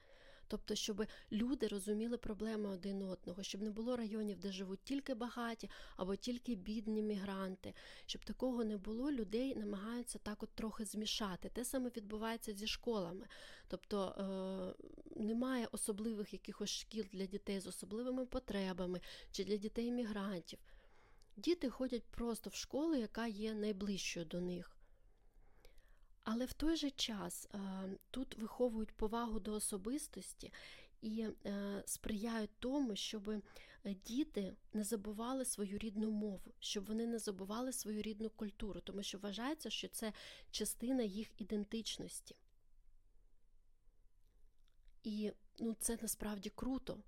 Тобто, 0.48 0.74
щоб 0.74 1.06
люди 1.32 1.66
розуміли 1.66 2.18
проблеми 2.18 2.68
один 2.68 3.02
одного, 3.02 3.42
щоб 3.42 3.62
не 3.62 3.70
було 3.70 3.96
районів, 3.96 4.38
де 4.38 4.52
живуть 4.52 4.80
тільки 4.84 5.14
багаті 5.14 5.70
або 5.96 6.16
тільки 6.16 6.54
бідні 6.54 7.02
мігранти, 7.02 7.74
щоб 8.06 8.24
такого 8.24 8.64
не 8.64 8.76
було, 8.76 9.12
людей 9.12 9.54
намагаються 9.54 10.18
так 10.18 10.42
от 10.42 10.50
трохи 10.54 10.84
змішати. 10.84 11.48
Те 11.48 11.64
саме 11.64 11.90
відбувається 11.96 12.52
зі 12.52 12.66
школами. 12.66 13.26
Тобто 13.68 14.08
е, 14.08 14.84
немає 15.16 15.68
особливих 15.72 16.32
якихось 16.32 16.70
шкіл 16.70 17.04
для 17.12 17.26
дітей 17.26 17.60
з 17.60 17.66
особливими 17.66 18.26
потребами 18.26 19.00
чи 19.30 19.44
для 19.44 19.56
дітей 19.56 19.92
мігрантів. 19.92 20.58
Діти 21.36 21.70
ходять 21.70 22.04
просто 22.04 22.50
в 22.50 22.54
школу, 22.54 22.94
яка 22.94 23.26
є 23.26 23.54
найближчою 23.54 24.26
до 24.26 24.40
них. 24.40 24.73
Але 26.24 26.44
в 26.44 26.52
той 26.52 26.76
же 26.76 26.90
час 26.90 27.48
тут 28.10 28.38
виховують 28.38 28.92
повагу 28.92 29.40
до 29.40 29.52
особистості 29.52 30.52
і 31.02 31.28
е, 31.46 31.82
сприяють 31.86 32.50
тому, 32.58 32.96
щоб 32.96 33.28
е, 33.28 33.42
діти 34.06 34.56
не 34.72 34.84
забували 34.84 35.44
свою 35.44 35.78
рідну 35.78 36.10
мову, 36.10 36.54
щоб 36.60 36.86
вони 36.86 37.06
не 37.06 37.18
забували 37.18 37.72
свою 37.72 38.02
рідну 38.02 38.30
культуру, 38.30 38.80
тому 38.80 39.02
що 39.02 39.18
вважається, 39.18 39.70
що 39.70 39.88
це 39.88 40.12
частина 40.50 41.02
їх 41.02 41.28
ідентичності. 41.38 42.36
І 45.02 45.32
ну, 45.58 45.76
це 45.80 45.98
насправді 46.02 46.50
круто 46.54 46.98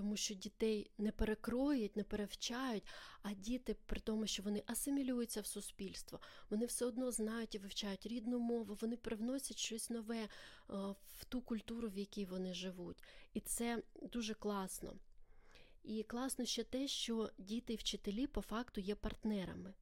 тому 0.00 0.16
що 0.16 0.34
дітей 0.34 0.90
не 0.98 1.12
перекроють, 1.12 1.96
не 1.96 2.04
перевчають, 2.04 2.82
а 3.22 3.32
діти, 3.32 3.76
при 3.86 4.00
тому, 4.00 4.26
що 4.26 4.42
вони 4.42 4.62
асимілюються 4.66 5.40
в 5.40 5.46
суспільство, 5.46 6.20
вони 6.50 6.66
все 6.66 6.84
одно 6.84 7.10
знають 7.10 7.54
і 7.54 7.58
вивчають 7.58 8.06
рідну 8.06 8.38
мову, 8.38 8.78
вони 8.80 8.96
привносять 8.96 9.58
щось 9.58 9.90
нове 9.90 10.18
е, 10.18 10.28
в 11.18 11.24
ту 11.28 11.40
культуру, 11.40 11.88
в 11.88 11.98
якій 11.98 12.24
вони 12.24 12.54
живуть. 12.54 13.02
І 13.34 13.40
це 13.40 13.82
дуже 14.02 14.34
класно. 14.34 14.96
І 15.82 16.02
класно 16.02 16.44
ще 16.44 16.64
те, 16.64 16.88
що 16.88 17.30
діти 17.38 17.72
і 17.72 17.76
вчителі 17.76 18.26
по 18.26 18.40
факту 18.40 18.80
є 18.80 18.94
партнерами. 18.94 19.74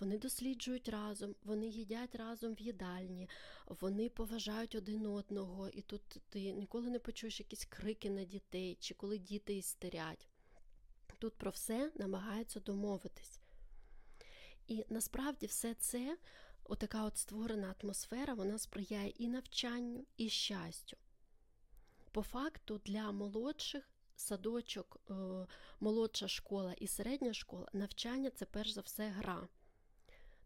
Вони 0.00 0.18
досліджують 0.18 0.88
разом, 0.88 1.34
вони 1.44 1.66
їдять 1.66 2.14
разом 2.14 2.54
в 2.54 2.60
їдальні, 2.60 3.28
вони 3.66 4.08
поважають 4.08 4.74
один 4.74 5.06
одного, 5.06 5.68
і 5.68 5.82
тут 5.82 6.02
ти 6.28 6.52
ніколи 6.52 6.90
не 6.90 6.98
почуєш 6.98 7.40
якісь 7.40 7.64
крики 7.64 8.10
на 8.10 8.24
дітей 8.24 8.76
чи 8.80 8.94
коли 8.94 9.18
діти 9.18 9.54
істерять. 9.54 10.28
Тут 11.18 11.34
про 11.34 11.50
все 11.50 11.92
намагаються 11.94 12.60
домовитись. 12.60 13.40
І 14.66 14.84
насправді 14.88 15.46
все 15.46 15.74
це, 15.74 16.18
отака 16.64 17.04
от 17.04 17.16
створена 17.18 17.74
атмосфера, 17.82 18.34
вона 18.34 18.58
сприяє 18.58 19.08
і 19.08 19.28
навчанню, 19.28 20.06
і 20.16 20.28
щастю. 20.28 20.96
По 22.12 22.22
факту, 22.22 22.80
для 22.84 23.12
молодших 23.12 23.90
садочок, 24.16 25.00
е, 25.10 25.14
молодша 25.80 26.28
школа 26.28 26.72
і 26.72 26.86
середня 26.86 27.32
школа 27.32 27.68
навчання 27.72 28.30
це 28.30 28.44
перш 28.44 28.70
за 28.70 28.80
все 28.80 29.08
гра 29.08 29.48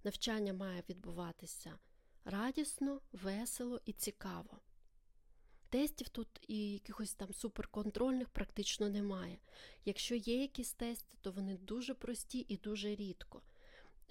навчання 0.05 0.53
має 0.53 0.83
відбуватися 0.89 1.79
радісно, 2.25 3.01
весело 3.13 3.81
і 3.85 3.93
цікаво. 3.93 4.61
Тестів 5.69 6.09
тут 6.09 6.29
і 6.49 6.73
якихось 6.73 7.15
там 7.15 7.33
суперконтрольних 7.33 8.29
практично 8.29 8.89
немає. 8.89 9.39
Якщо 9.85 10.15
є 10.15 10.41
якісь 10.41 10.73
тести, 10.73 11.17
то 11.21 11.33
вони 11.33 11.57
дуже 11.57 11.95
прості 11.95 12.47
і 12.49 12.57
дуже 12.57 12.95
рідко. 12.95 13.43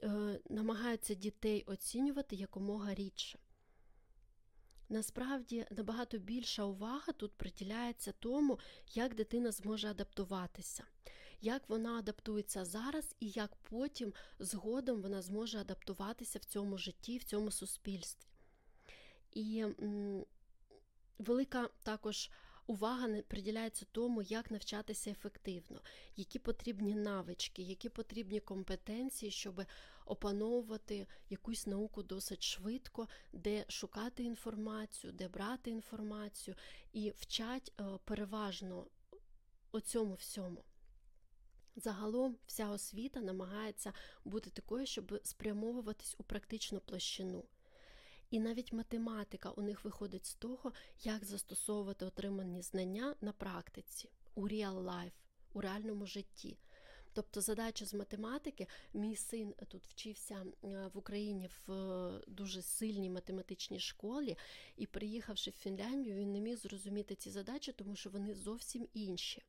Е, 0.03 0.39
Намагаються 0.50 1.13
дітей 1.13 1.63
оцінювати 1.67 2.36
якомога 2.36 2.93
рідше. 2.93 3.39
Насправді 4.89 5.65
набагато 5.72 6.17
більша 6.17 6.63
увага 6.63 7.13
тут 7.13 7.34
приділяється 7.34 8.12
тому, 8.12 8.60
як 8.93 9.15
дитина 9.15 9.51
зможе 9.51 9.88
адаптуватися 9.88 10.84
як 11.41 11.69
вона 11.69 12.00
адаптується 12.00 12.65
зараз, 12.65 13.15
і 13.19 13.29
як 13.29 13.55
потім 13.55 14.13
згодом 14.39 15.01
вона 15.01 15.22
зможе 15.22 15.60
адаптуватися 15.60 16.39
в 16.39 16.43
цьому 16.43 16.77
житті, 16.77 17.17
в 17.17 17.24
цьому 17.24 17.51
суспільстві. 17.51 18.27
І 19.31 19.60
м, 19.60 20.25
велика 21.19 21.69
також 21.84 22.29
увага 22.67 23.22
приділяється 23.27 23.86
тому, 23.91 24.22
як 24.22 24.51
навчатися 24.51 25.12
ефективно, 25.12 25.81
які 26.15 26.39
потрібні 26.39 26.96
навички, 26.96 27.62
які 27.62 27.89
потрібні 27.89 28.39
компетенції, 28.39 29.31
щоб 29.31 29.63
опановувати 30.05 31.08
якусь 31.29 31.67
науку 31.67 32.03
досить 32.03 32.43
швидко, 32.43 33.08
де 33.34 33.65
шукати 33.67 34.24
інформацію, 34.24 35.13
де 35.13 35.27
брати 35.27 35.69
інформацію, 35.69 36.55
і 36.93 37.13
вчать 37.17 37.74
е, 37.79 37.84
переважно 38.05 38.88
оцьому 39.72 40.13
всьому. 40.13 40.63
Загалом 41.75 42.38
вся 42.45 42.69
освіта 42.69 43.19
намагається 43.19 43.93
бути 44.25 44.49
такою, 44.49 44.85
щоб 44.85 45.19
спрямовуватись 45.23 46.15
у 46.17 46.23
практичну 46.23 46.79
площину. 46.79 47.43
І 48.29 48.39
навіть 48.39 48.73
математика 48.73 49.49
у 49.49 49.61
них 49.61 49.85
виходить 49.85 50.25
з 50.25 50.35
того, 50.35 50.73
як 51.03 51.25
застосовувати 51.25 52.05
отримані 52.05 52.61
знання 52.61 53.15
на 53.21 53.31
практиці 53.31 54.09
у 54.35 54.47
real 54.47 54.83
life, 54.83 55.11
у 55.53 55.61
реальному 55.61 56.05
житті. 56.05 56.57
Тобто 57.13 57.41
задача 57.41 57.85
з 57.85 57.93
математики, 57.93 58.67
мій 58.93 59.15
син 59.15 59.53
тут 59.67 59.88
вчився 59.88 60.45
в 60.61 60.97
Україні 60.97 61.49
в 61.67 62.21
дуже 62.27 62.61
сильній 62.61 63.09
математичній 63.09 63.79
школі, 63.79 64.38
і 64.77 64.85
приїхавши 64.85 65.51
в 65.51 65.53
Фінляндію, 65.53 66.15
він 66.15 66.31
не 66.31 66.39
міг 66.39 66.57
зрозуміти 66.57 67.15
ці 67.15 67.31
задачі, 67.31 67.71
тому 67.71 67.95
що 67.95 68.09
вони 68.09 68.35
зовсім 68.35 68.88
інші. 68.93 69.43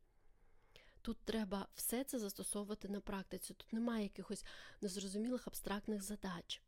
Тут 1.02 1.19
треба 1.25 1.69
все 1.75 2.04
це 2.04 2.19
застосовувати 2.19 2.88
на 2.88 3.00
практиці. 3.00 3.54
Тут 3.54 3.73
немає 3.73 4.02
якихось 4.02 4.45
незрозумілих 4.80 5.47
абстрактних 5.47 6.02
задач. 6.02 6.62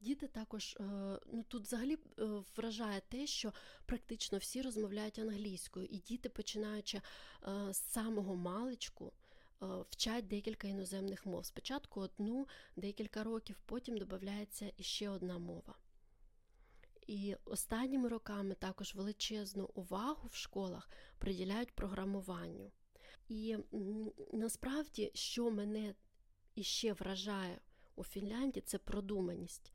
Діти 0.00 0.28
також, 0.28 0.76
ну 1.32 1.44
тут 1.48 1.62
взагалі 1.62 1.98
вражає 2.56 3.00
те, 3.08 3.26
що 3.26 3.52
практично 3.86 4.38
всі 4.38 4.62
розмовляють 4.62 5.18
англійською, 5.18 5.86
і 5.86 5.98
діти, 5.98 6.28
починаючи 6.28 7.00
з 7.70 7.76
самого 7.76 8.36
маличку, 8.36 9.12
вчать 9.90 10.28
декілька 10.28 10.68
іноземних 10.68 11.26
мов. 11.26 11.46
Спочатку 11.46 12.00
одну, 12.00 12.48
декілька 12.76 13.24
років, 13.24 13.60
потім 13.66 13.98
додається 13.98 14.72
іще 14.76 15.08
одна 15.08 15.38
мова. 15.38 15.78
І 17.06 17.36
останніми 17.44 18.08
роками 18.08 18.54
також 18.54 18.94
величезну 18.94 19.70
увагу 19.74 20.28
в 20.28 20.34
школах 20.34 20.90
приділяють 21.18 21.74
програмуванню. 21.74 22.72
І 23.28 23.56
насправді, 24.32 25.10
що 25.14 25.50
мене 25.50 25.94
іще 26.54 26.92
вражає 26.92 27.58
у 27.96 28.04
Фінляндії, 28.04 28.62
це 28.66 28.78
продуманість. 28.78 29.72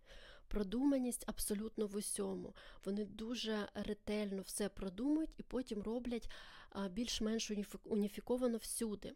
Продуманість 0.47 1.23
абсолютно 1.27 1.87
в 1.87 1.95
усьому. 1.95 2.55
Вони 2.85 3.05
дуже 3.05 3.69
ретельно 3.73 4.41
все 4.41 4.69
продумують 4.69 5.29
і 5.37 5.43
потім 5.43 5.81
роблять 5.81 6.29
більш-менш 6.91 7.51
уніфіковано 7.83 8.57
всюди. 8.57 9.13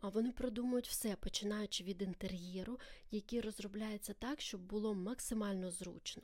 А 0.00 0.08
Вони 0.08 0.32
продумують 0.32 0.88
все, 0.88 1.16
починаючи 1.16 1.84
від 1.84 2.02
інтер'єру, 2.02 2.80
який 3.10 3.40
розробляється 3.40 4.12
так, 4.12 4.40
щоб 4.40 4.60
було 4.60 4.94
максимально 4.94 5.70
зручно. 5.70 6.22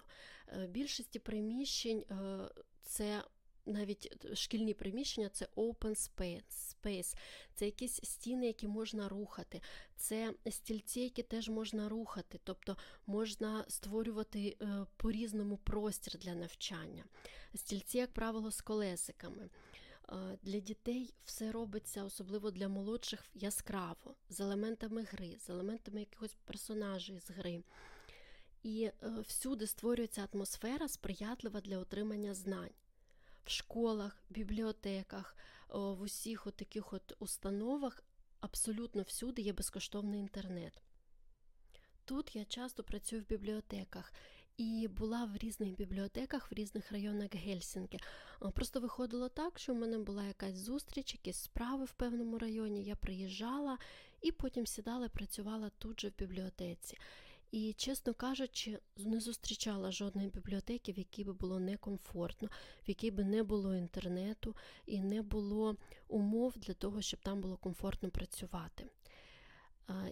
Е, 0.49 0.67
більшості 0.67 1.19
приміщень 1.19 2.05
це 2.83 3.23
навіть 3.71 4.37
шкільні 4.39 4.75
приміщення 4.75 5.29
це 5.29 5.49
open 5.57 6.11
space, 6.83 7.17
це 7.55 7.67
якісь 7.67 8.01
стіни, 8.03 8.47
які 8.47 8.69
можна 8.69 9.09
рухати, 9.09 9.61
це 9.97 10.35
стільці, 10.51 11.01
які 11.01 11.23
теж 11.23 11.49
можна 11.49 11.89
рухати, 11.89 12.41
тобто 12.45 12.77
можна 13.07 13.65
створювати 13.69 14.57
е, 14.63 14.87
по-різному 14.97 15.57
простір 15.57 16.19
для 16.19 16.35
навчання. 16.35 17.05
Стільці, 17.55 17.99
як 17.99 18.13
правило, 18.13 18.51
з 18.51 18.61
колесиками. 18.61 19.51
Для 20.43 20.59
дітей 20.59 21.15
все 21.25 21.53
робиться, 21.53 22.05
особливо 22.05 22.51
для 22.51 22.69
молодших, 22.69 23.25
яскраво, 23.35 24.15
з 24.29 24.41
елементами 24.41 25.03
гри, 25.03 25.37
з 25.39 25.51
елементами 25.51 26.01
якихось 26.01 26.37
персонажей 26.45 27.19
з 27.19 27.31
гри. 27.31 27.63
І 28.63 28.83
е, 28.85 28.95
всюди 29.27 29.67
створюється 29.67 30.29
атмосфера 30.33 30.89
сприятлива 30.89 31.61
для 31.61 31.79
отримання 31.79 32.35
знань. 32.35 32.71
В 33.45 33.51
школах, 33.51 34.23
бібліотеках, 34.31 35.37
в 35.69 36.01
усіх 36.01 36.47
от 36.47 36.57
таких 36.57 36.93
от 36.93 37.17
установах 37.19 38.05
абсолютно 38.41 39.03
всюди 39.03 39.43
є 39.43 39.53
безкоштовний 39.53 40.21
інтернет. 40.21 40.83
Тут 42.05 42.37
я 42.37 42.45
часто 42.45 42.83
працюю 42.83 43.23
в 43.23 43.29
бібліотеках 43.29 44.13
і 44.57 44.89
була 44.89 45.25
в 45.25 45.37
різних 45.37 45.77
бібліотеках 45.77 46.53
в 46.53 46.55
різних 46.55 46.93
районах 46.93 47.35
Гельсінки. 47.35 47.99
Просто 48.55 48.81
виходило 48.81 49.29
так, 49.29 49.59
що 49.59 49.75
в 49.75 49.77
мене 49.77 49.99
була 49.99 50.25
якась 50.25 50.55
зустріч, 50.55 51.15
якісь 51.15 51.37
справи 51.37 51.85
в 51.85 51.93
певному 51.93 52.39
районі. 52.39 52.85
Я 52.85 52.97
приїжджала 52.97 53.79
і 54.21 54.33
потім 54.33 54.67
сідала 54.67 55.09
працювала 55.09 55.71
тут 55.79 56.01
же 56.01 56.09
в 56.09 56.19
бібліотеці. 56.19 56.99
І, 57.51 57.73
чесно 57.73 58.15
кажучи, 58.15 58.79
не 58.97 59.21
зустрічала 59.21 59.93
жодної 59.93 60.29
бібліотеки, 60.29 60.93
в 60.93 60.99
якій 60.99 61.25
би 61.25 61.33
було 61.33 61.61
некомфортно, 61.61 62.49
в 62.87 62.89
якій 62.89 63.11
би 63.11 63.25
не 63.25 63.43
було 63.43 63.77
інтернету 63.77 64.57
і 64.87 65.01
не 65.01 65.23
було 65.23 65.77
умов 66.09 66.55
для 66.57 66.75
того, 66.75 67.03
щоб 67.03 67.21
там 67.21 67.41
було 67.41 67.57
комфортно 67.57 68.11
працювати. 68.11 68.87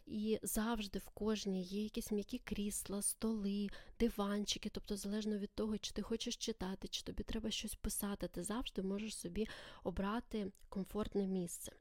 І 0.06 0.38
завжди 0.42 0.98
в 0.98 1.08
кожній 1.08 1.62
є 1.62 1.82
якісь 1.82 2.12
м'які 2.12 2.38
крісла, 2.38 3.02
столи, 3.02 3.68
диванчики, 4.00 4.68
тобто, 4.68 4.96
залежно 4.96 5.38
від 5.38 5.54
того, 5.54 5.78
чи 5.78 5.92
ти 5.92 6.02
хочеш 6.02 6.36
читати, 6.36 6.88
чи 6.88 7.02
тобі 7.02 7.22
треба 7.22 7.50
щось 7.50 7.74
писати, 7.74 8.28
ти 8.28 8.42
завжди 8.42 8.82
можеш 8.82 9.16
собі 9.16 9.48
обрати 9.84 10.52
комфортне 10.68 11.26
місце. 11.26 11.72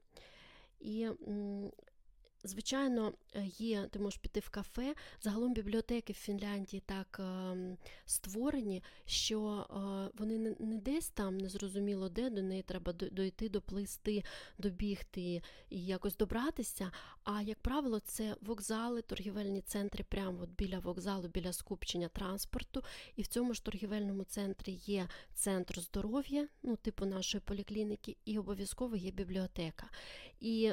І 0.80 1.08
Звичайно, 2.44 3.12
е, 3.34 3.44
є, 3.58 3.88
ти 3.90 3.98
можеш 3.98 4.18
піти 4.18 4.40
в 4.40 4.48
кафе. 4.48 4.94
Загалом 5.20 5.54
бібліотеки 5.54 6.12
в 6.12 6.16
Фінляндії 6.16 6.82
так 6.86 7.20
е, 7.20 7.56
створені, 8.06 8.82
що 9.04 9.66
е, 9.70 10.10
вони 10.18 10.56
не 10.58 10.76
десь 10.76 11.08
там 11.08 11.38
незрозуміло 11.38 12.08
де, 12.08 12.30
до 12.30 12.42
неї 12.42 12.62
треба 12.62 12.92
дойти, 12.92 13.48
доплисти, 13.48 14.24
добігти 14.58 15.42
і 15.70 15.86
якось 15.86 16.16
добратися. 16.16 16.92
А 17.24 17.42
як 17.42 17.58
правило, 17.58 18.00
це 18.00 18.36
вокзали, 18.40 19.02
торгівельні 19.02 19.60
центри 19.60 20.04
прямо 20.08 20.42
от 20.42 20.50
біля 20.50 20.78
вокзалу, 20.78 21.28
біля 21.28 21.52
скупчення 21.52 22.08
транспорту. 22.08 22.82
І 23.16 23.22
в 23.22 23.26
цьому 23.26 23.54
ж 23.54 23.64
торгівельному 23.64 24.24
центрі 24.24 24.72
є 24.72 25.08
центр 25.34 25.80
здоров'я, 25.80 26.48
ну, 26.62 26.76
типу 26.76 27.06
нашої 27.06 27.42
поліклініки, 27.44 28.16
і 28.24 28.38
обов'язково 28.38 28.96
є 28.96 29.10
бібліотека. 29.10 29.86
І 30.40 30.72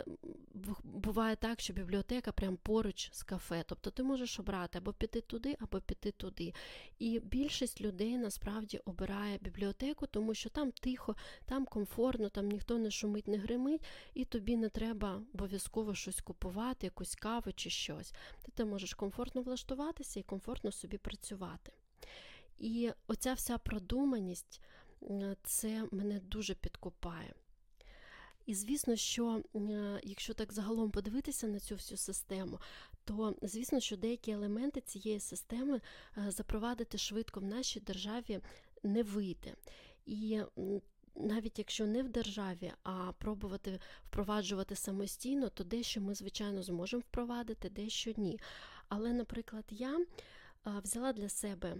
буває 0.84 1.36
так, 1.36 1.55
що 1.60 1.74
бібліотека 1.74 2.32
прямо 2.32 2.58
поруч 2.58 3.10
з 3.14 3.24
кафе. 3.24 3.64
Тобто 3.68 3.92
ти 3.92 4.04
можеш 4.04 4.40
обрати 4.40 4.78
або 4.78 4.94
піти 4.94 5.22
туди, 5.22 5.58
або 5.60 5.80
піти 5.82 6.12
туди. 6.12 6.54
І 7.00 7.20
більшість 7.20 7.82
людей 7.82 8.18
насправді 8.18 8.78
обирає 8.86 9.38
бібліотеку, 9.42 10.08
тому 10.08 10.34
що 10.34 10.50
там 10.50 10.72
тихо, 10.72 11.16
там 11.46 11.66
комфортно, 11.66 12.30
там 12.30 12.50
ніхто 12.50 12.78
не 12.78 12.92
шумить, 12.92 13.28
не 13.28 13.38
гримить, 13.38 13.82
і 14.14 14.26
тобі 14.26 14.58
не 14.58 14.70
треба 14.70 15.22
обов'язково 15.34 15.96
щось 15.96 16.22
купувати, 16.22 16.88
якусь 16.88 17.16
каву 17.16 17.52
чи 17.56 17.70
щось. 17.70 18.14
Ти 18.46 18.52
там 18.52 18.70
можеш 18.70 18.94
комфортно 18.94 19.42
влаштуватися 19.42 20.20
і 20.20 20.24
комфортно 20.24 20.72
собі 20.72 20.98
працювати. 20.98 21.72
І 22.58 22.92
оця 23.08 23.34
вся 23.34 23.58
продуманість, 23.58 24.62
це 25.44 25.88
мене 25.92 26.20
дуже 26.20 26.56
підкупає. 26.56 27.34
І 28.46 28.56
звісно, 28.56 28.96
що 28.96 29.44
е, 29.56 30.00
якщо 30.04 30.34
так 30.34 30.54
загалом 30.54 30.92
подивитися 30.92 31.48
на 31.48 31.60
цю 31.60 31.76
всю 31.76 31.98
систему, 31.98 32.60
то 33.04 33.36
звісно, 33.42 33.80
що 33.80 33.98
деякі 33.98 34.32
елементи 34.32 34.82
цієї 34.82 35.20
системи 35.20 35.82
е, 36.18 36.32
запровадити 36.32 36.98
швидко 36.98 37.40
в 37.40 37.44
нашій 37.44 37.80
державі 37.80 38.40
не 38.84 39.04
вийде. 39.04 39.56
І 40.06 40.42
навіть 41.16 41.60
якщо 41.60 41.86
не 41.86 42.04
в 42.04 42.10
державі, 42.10 42.72
а 42.84 43.12
пробувати 43.12 43.80
впроваджувати 44.06 44.76
самостійно, 44.76 45.50
то 45.50 45.64
дещо 45.64 46.02
ми, 46.02 46.16
звичайно, 46.16 46.64
зможемо 46.64 47.02
впровадити, 47.02 47.70
дещо 47.70 48.14
ні. 48.18 48.40
Але, 48.90 49.14
наприклад, 49.14 49.66
я 49.70 50.00
е, 50.00 50.06
взяла 50.84 51.14
для 51.14 51.30
себе 51.30 51.78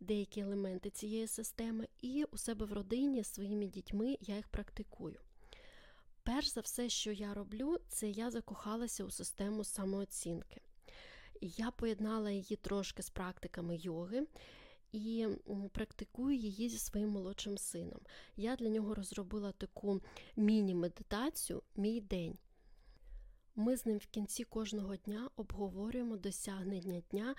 деякі 0.00 0.40
елементи 0.40 0.90
цієї 0.90 1.26
системи, 1.26 1.88
і 2.02 2.24
у 2.24 2.36
себе 2.36 2.66
в 2.66 2.72
родині 2.72 3.24
своїми 3.24 3.66
дітьми 3.66 4.16
я 4.20 4.36
їх 4.36 4.48
практикую. 4.48 5.16
Перш 6.24 6.46
за 6.46 6.60
все, 6.60 6.88
що 6.88 7.12
я 7.12 7.34
роблю, 7.34 7.78
це 7.88 8.10
я 8.10 8.30
закохалася 8.30 9.04
у 9.04 9.10
систему 9.10 9.64
самооцінки. 9.64 10.60
Я 11.40 11.70
поєднала 11.70 12.30
її 12.30 12.56
трошки 12.56 13.02
з 13.02 13.10
практиками 13.10 13.76
йоги 13.76 14.26
і 14.92 15.26
практикую 15.72 16.36
її 16.36 16.68
зі 16.68 16.78
своїм 16.78 17.08
молодшим 17.08 17.58
сином. 17.58 18.00
Я 18.36 18.56
для 18.56 18.68
нього 18.68 18.94
розробила 18.94 19.52
таку 19.52 20.00
міні-медитацію 20.36 21.62
Мій 21.76 22.00
день. 22.00 22.38
Ми 23.56 23.76
з 23.76 23.86
ним 23.86 23.98
в 23.98 24.06
кінці 24.06 24.44
кожного 24.44 24.96
дня 24.96 25.30
обговорюємо 25.36 26.16
досягнення 26.16 27.02
дня, 27.10 27.34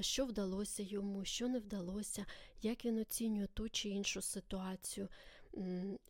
що 0.00 0.26
вдалося 0.26 0.82
йому, 0.82 1.24
що 1.24 1.48
не 1.48 1.58
вдалося, 1.58 2.26
як 2.62 2.84
він 2.84 2.98
оцінює 2.98 3.46
ту 3.46 3.68
чи 3.68 3.88
іншу 3.88 4.22
ситуацію 4.22 5.08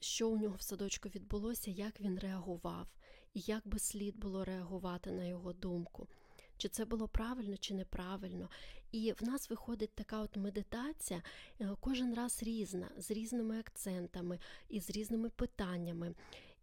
що 0.00 0.28
у 0.28 0.38
нього 0.38 0.56
в 0.56 0.62
садочку 0.62 1.08
відбулося, 1.08 1.70
як 1.70 2.00
він 2.00 2.18
реагував, 2.18 2.86
і 3.34 3.40
як 3.40 3.68
би 3.68 3.78
слід 3.78 4.16
було 4.16 4.44
реагувати 4.44 5.10
на 5.10 5.24
його 5.24 5.52
думку. 5.52 6.08
Чи 6.56 6.68
це 6.68 6.84
було 6.84 7.08
правильно, 7.08 7.56
чи 7.56 7.74
неправильно. 7.74 8.48
І 8.92 9.12
в 9.12 9.24
нас 9.24 9.50
виходить 9.50 9.94
така 9.94 10.20
от 10.20 10.36
медитація, 10.36 11.22
е, 11.60 11.70
кожен 11.80 12.14
раз 12.14 12.42
різна, 12.42 12.88
з 12.96 13.10
різними 13.10 13.58
акцентами 13.58 14.38
і 14.68 14.80
з 14.80 14.90
різними 14.90 15.30
питаннями. 15.30 16.14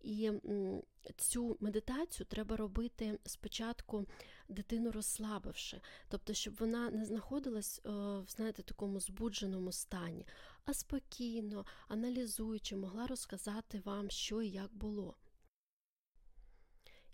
І 0.04 0.32
цю 1.18 1.58
медитацію 1.60 2.28
треба 2.30 2.56
робити 2.56 3.20
спочатку 3.26 4.06
дитину 4.50 4.92
розслабивши, 4.92 5.82
тобто, 6.08 6.34
щоб 6.34 6.56
вона 6.56 6.90
не 6.90 7.06
знаходилась 7.06 7.82
е, 7.86 7.90
в 8.20 8.26
знаєте, 8.28 8.64
такому 8.64 9.00
збудженому 9.00 9.72
стані, 9.72 10.28
а 10.66 10.74
спокійно, 10.74 11.66
аналізуючи, 11.88 12.76
могла 12.76 13.08
розказати 13.08 13.82
вам, 13.86 14.10
що 14.10 14.42
і 14.42 14.50
як 14.50 14.76
було. 14.76 15.16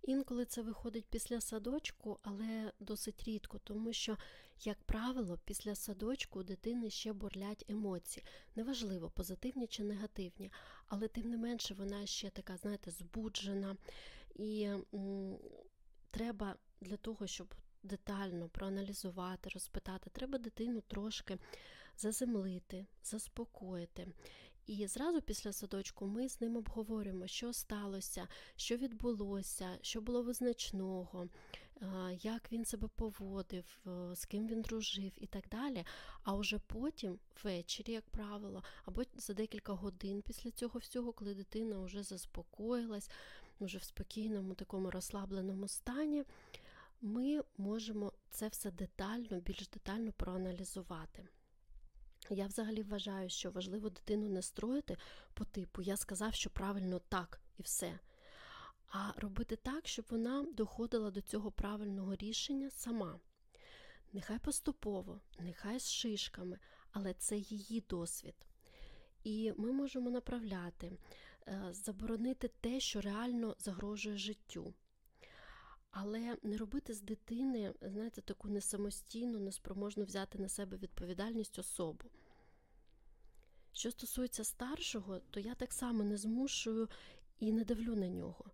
Інколи 0.02 0.46
це 0.46 0.62
виходить 0.62 1.06
після 1.10 1.42
садочку, 1.42 2.20
але 2.22 2.72
досить 2.80 3.24
рідко, 3.24 3.60
тому 3.64 3.94
що, 3.94 4.18
як 4.64 4.78
правило, 4.84 5.40
після 5.46 5.76
садочку 5.76 6.40
у 6.40 6.44
дитини 6.44 6.90
ще 6.90 7.14
бурлять 7.14 7.66
емоції. 7.68 8.26
Неважливо, 8.56 9.10
позитивні 9.10 9.68
чи 9.68 9.84
негативні, 9.84 10.52
але 10.88 11.08
тим 11.08 11.30
не 11.30 11.38
менше 11.38 11.74
вона 11.74 12.06
ще 12.06 12.30
така, 12.30 12.58
знаєте, 12.58 12.92
збуджена. 12.92 13.78
І 14.36 14.64
м, 14.94 15.38
треба 16.12 16.56
для 16.82 16.98
того, 16.98 17.28
щоб 17.28 17.56
детально 17.84 18.50
проаналізувати, 18.50 19.50
розпитати, 19.50 20.10
треба 20.10 20.38
дитину 20.38 20.82
трошки 20.82 21.38
заземлити, 21.98 22.86
заспокоїти. 23.04 24.08
І 24.70 24.88
зразу 24.88 25.22
після 25.22 25.54
садочку 25.54 26.08
ми 26.08 26.30
з 26.30 26.42
ним 26.42 26.58
обговорюємо, 26.58 27.28
що 27.28 27.54
сталося, 27.54 28.28
що 28.56 28.78
відбулося, 28.78 29.78
що 29.82 30.02
було 30.02 30.24
визначного, 30.24 31.28
як 32.22 32.52
він 32.52 32.66
себе 32.66 32.88
поводив, 32.96 33.80
з 34.14 34.26
ким 34.26 34.48
він 34.48 34.62
дружив 34.62 35.12
і 35.18 35.28
так 35.28 35.44
далі. 35.52 35.86
А 36.24 36.36
вже 36.36 36.60
потім, 36.60 37.20
ввечері, 37.44 37.92
як 37.92 38.10
правило, 38.10 38.64
або 38.86 39.04
за 39.16 39.34
декілька 39.34 39.74
годин 39.74 40.22
після 40.22 40.52
цього 40.52 40.80
всього, 40.80 41.14
коли 41.14 41.34
дитина 41.34 41.80
вже 41.80 42.04
заспокоїлась, 42.04 43.10
вже 43.60 43.78
в 43.78 43.84
спокійному, 43.84 44.54
такому 44.54 44.92
розслабленому 44.92 45.68
стані, 45.68 46.24
ми 47.02 47.42
можемо 47.58 48.14
це 48.30 48.48
все 48.48 48.72
детально, 48.72 49.40
більш 49.40 49.68
детально 49.68 50.12
проаналізувати. 50.12 51.28
Я 52.30 52.48
взагалі 52.48 52.84
вважаю, 52.84 53.30
що 53.30 53.52
важливо 53.52 53.90
дитину 53.90 54.30
не 54.30 54.42
строїти 54.42 54.98
по 55.34 55.46
типу 55.46 55.82
Я 55.82 55.98
сказав, 55.98 56.34
що 56.34 56.50
правильно 56.50 57.00
так 57.00 57.42
і 57.58 57.64
все. 57.64 58.00
А 58.88 59.12
робити 59.18 59.56
так, 59.56 59.88
щоб 59.88 60.06
вона 60.10 60.46
доходила 60.54 61.12
до 61.12 61.22
цього 61.22 61.52
правильного 61.52 62.16
рішення 62.16 62.70
сама. 62.70 63.20
Нехай 64.14 64.40
поступово, 64.40 65.22
нехай 65.40 65.80
з 65.80 65.92
шишками, 65.92 66.60
але 66.92 67.14
це 67.14 67.38
її 67.38 67.82
досвід. 67.90 68.36
І 69.24 69.54
ми 69.58 69.72
можемо 69.72 70.10
направляти, 70.10 70.92
е, 71.48 71.68
заборонити 71.72 72.48
те, 72.48 72.80
що 72.80 73.02
реально 73.02 73.56
загрожує 73.60 74.18
життю. 74.18 74.74
Але 75.92 76.38
не 76.44 76.58
робити 76.58 76.94
з 76.94 77.02
дитини, 77.02 77.74
знаєте, 77.82 78.22
таку 78.22 78.50
несамостійну, 78.50 79.40
неспроможну 79.40 80.04
взяти 80.04 80.38
на 80.40 80.50
себе 80.50 80.78
відповідальність 80.78 81.60
особу. 81.60 82.06
Що 83.74 83.92
стосується 83.92 84.44
старшого, 84.44 85.20
то 85.20 85.40
я 85.40 85.56
так 85.56 85.74
само 85.74 86.04
не 86.04 86.18
змушую 86.18 86.90
і 87.40 87.52
не 87.52 87.64
давлю 87.64 87.96
на 87.96 88.08
нього. 88.08 88.46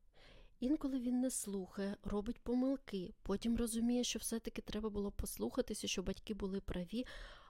Інколи 0.59 0.99
він 0.99 1.19
не 1.21 1.31
слухає, 1.31 1.97
робить 2.03 2.39
помилки, 2.39 3.13
потім 3.21 3.57
розуміє, 3.57 4.03
що 4.03 4.19
все-таки 4.19 4.61
треба 4.61 4.89
було 4.89 5.11
послухатися, 5.11 5.87
що 5.87 6.03
батьки 6.03 6.33
були 6.33 6.61
праві, 6.61 7.05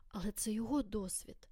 але 0.07 0.31
це 0.31 0.51
його 0.51 0.81
досвід. 0.81 1.49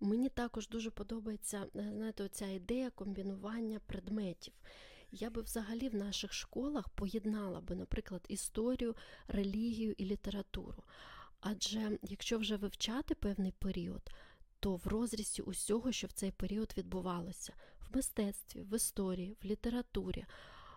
Мені 0.00 0.28
також 0.28 0.68
дуже 0.68 0.90
подобається 0.90 1.66
знаєте, 1.74 2.24
оця 2.24 2.46
ідея 2.46 2.90
комбінування 2.90 3.80
предметів. 3.86 4.54
Я 5.10 5.30
би 5.30 5.42
взагалі 5.42 5.88
в 5.88 5.94
наших 5.94 6.32
школах 6.32 6.88
поєднала 6.88 7.60
би, 7.60 7.74
наприклад, 7.74 8.24
історію, 8.28 8.96
релігію 9.28 9.94
і 9.98 10.04
літературу. 10.04 10.82
Адже 11.40 11.98
якщо 12.02 12.38
вже 12.38 12.56
вивчати 12.56 13.14
певний 13.14 13.52
період, 13.52 14.10
то 14.62 14.76
в 14.76 14.86
розрізі 14.86 15.42
усього, 15.42 15.92
що 15.92 16.06
в 16.06 16.12
цей 16.12 16.30
період 16.30 16.74
відбувалося, 16.76 17.52
в 17.80 17.96
мистецтві, 17.96 18.62
в 18.62 18.76
історії, 18.76 19.36
в 19.42 19.44
літературі. 19.44 20.24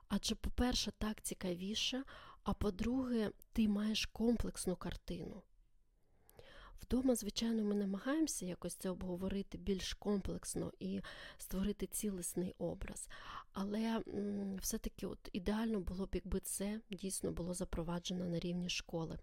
Адже, 0.07 0.35
по-перше, 0.35 0.91
так 0.97 1.21
цікавіше, 1.21 2.03
а 2.43 2.53
по-друге, 2.53 3.31
ти 3.53 3.67
маєш 3.67 4.05
комплексну 4.05 4.75
картину. 4.75 5.43
Вдома, 6.81 7.15
звичайно, 7.15 7.63
ми 7.63 7.75
намагаємося 7.75 8.45
якось 8.45 8.75
це 8.75 8.89
обговорити 8.89 9.57
більш 9.57 9.93
комплексно 9.93 10.71
і 10.79 11.01
створити 11.37 11.87
цілісний 11.87 12.55
образ. 12.57 13.09
Але 13.53 14.03
все-таки 14.61 15.07
от 15.07 15.29
ідеально 15.33 15.79
було 15.79 16.05
б, 16.05 16.09
якби 16.13 16.39
це 16.39 16.81
дійсно 16.91 17.31
було 17.31 17.53
запроваджено 17.53 18.25
на 18.25 18.39
рівні 18.39 18.69
школи. 18.69 19.19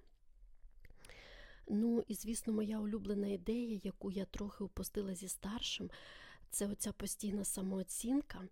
Ну 1.68 2.04
і, 2.08 2.14
звісно, 2.14 2.52
моя 2.52 2.78
улюблена 2.78 3.26
ідея, 3.26 3.80
яку 3.84 4.10
я 4.10 4.24
трохи 4.24 4.64
упустила 4.64 5.14
зі 5.14 5.28
старшим, 5.28 5.90
це 6.50 6.66
оця 6.66 6.92
постійна 6.92 7.44
самооцінка 7.44 8.48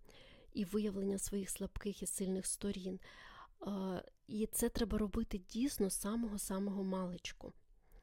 і 0.53 0.65
виявлення 0.65 1.17
своїх 1.17 1.49
слабких 1.49 2.03
і 2.03 2.05
сильних 2.05 2.45
сторін. 2.45 2.99
І 4.27 4.45
це 4.45 4.69
треба 4.69 4.97
робити 4.97 5.41
дійсно 5.49 5.89
з 5.89 5.99
самого-самого 5.99 6.83
маличку, 6.83 7.53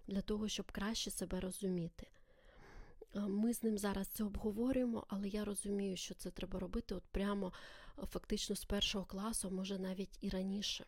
для 0.07 0.21
того, 0.21 0.49
щоб 0.49 0.73
краще 0.73 1.11
себе 1.11 1.41
розуміти. 1.41 2.07
Ми 3.15 3.55
з 3.55 3.63
ним 3.63 3.79
зараз 3.79 4.09
це 4.09 4.25
обговорюємо, 4.25 5.05
але 5.09 5.29
я 5.29 5.45
розумію, 5.45 5.97
що 5.97 6.15
це 6.15 6.31
треба 6.31 6.59
робити 6.59 6.95
от 6.95 7.05
прямо 7.05 7.53
фактично 7.97 8.57
з 8.57 8.65
першого 8.65 9.05
класу, 9.05 9.51
може 9.51 9.79
навіть 9.79 10.19
і 10.21 10.29
раніше. 10.29 10.87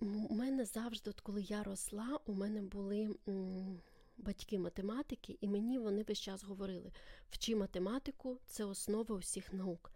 У 0.00 0.34
мене 0.34 0.64
завжди, 0.64 1.10
от 1.10 1.20
коли 1.20 1.42
я 1.42 1.62
росла, 1.62 2.18
у 2.26 2.34
мене 2.34 2.62
були 2.62 3.16
м, 3.28 3.80
батьки 4.18 4.58
математики, 4.58 5.38
і 5.40 5.48
мені 5.48 5.78
вони 5.78 6.02
весь 6.02 6.18
час 6.18 6.44
говорили: 6.44 6.92
вчи 7.30 7.56
математику 7.56 8.38
це 8.46 8.64
основа 8.64 9.14
усіх 9.14 9.52
наук. 9.52 9.92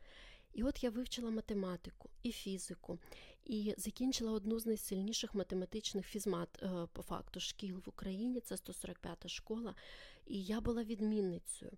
І 0.52 0.62
от 0.62 0.84
я 0.84 0.90
вивчила 0.90 1.30
математику 1.30 2.10
і 2.22 2.32
фізику, 2.32 2.98
і 3.44 3.74
закінчила 3.78 4.32
одну 4.32 4.58
з 4.58 4.66
найсильніших 4.66 5.34
математичних 5.34 6.06
фізмат 6.06 6.62
е, 6.62 6.86
по 6.92 7.02
факту 7.02 7.40
шкіл 7.40 7.82
в 7.86 7.88
Україні, 7.88 8.40
це 8.40 8.54
145-та 8.54 9.28
школа, 9.28 9.74
і 10.26 10.44
я 10.44 10.60
була 10.60 10.84
відмінницею. 10.84 11.72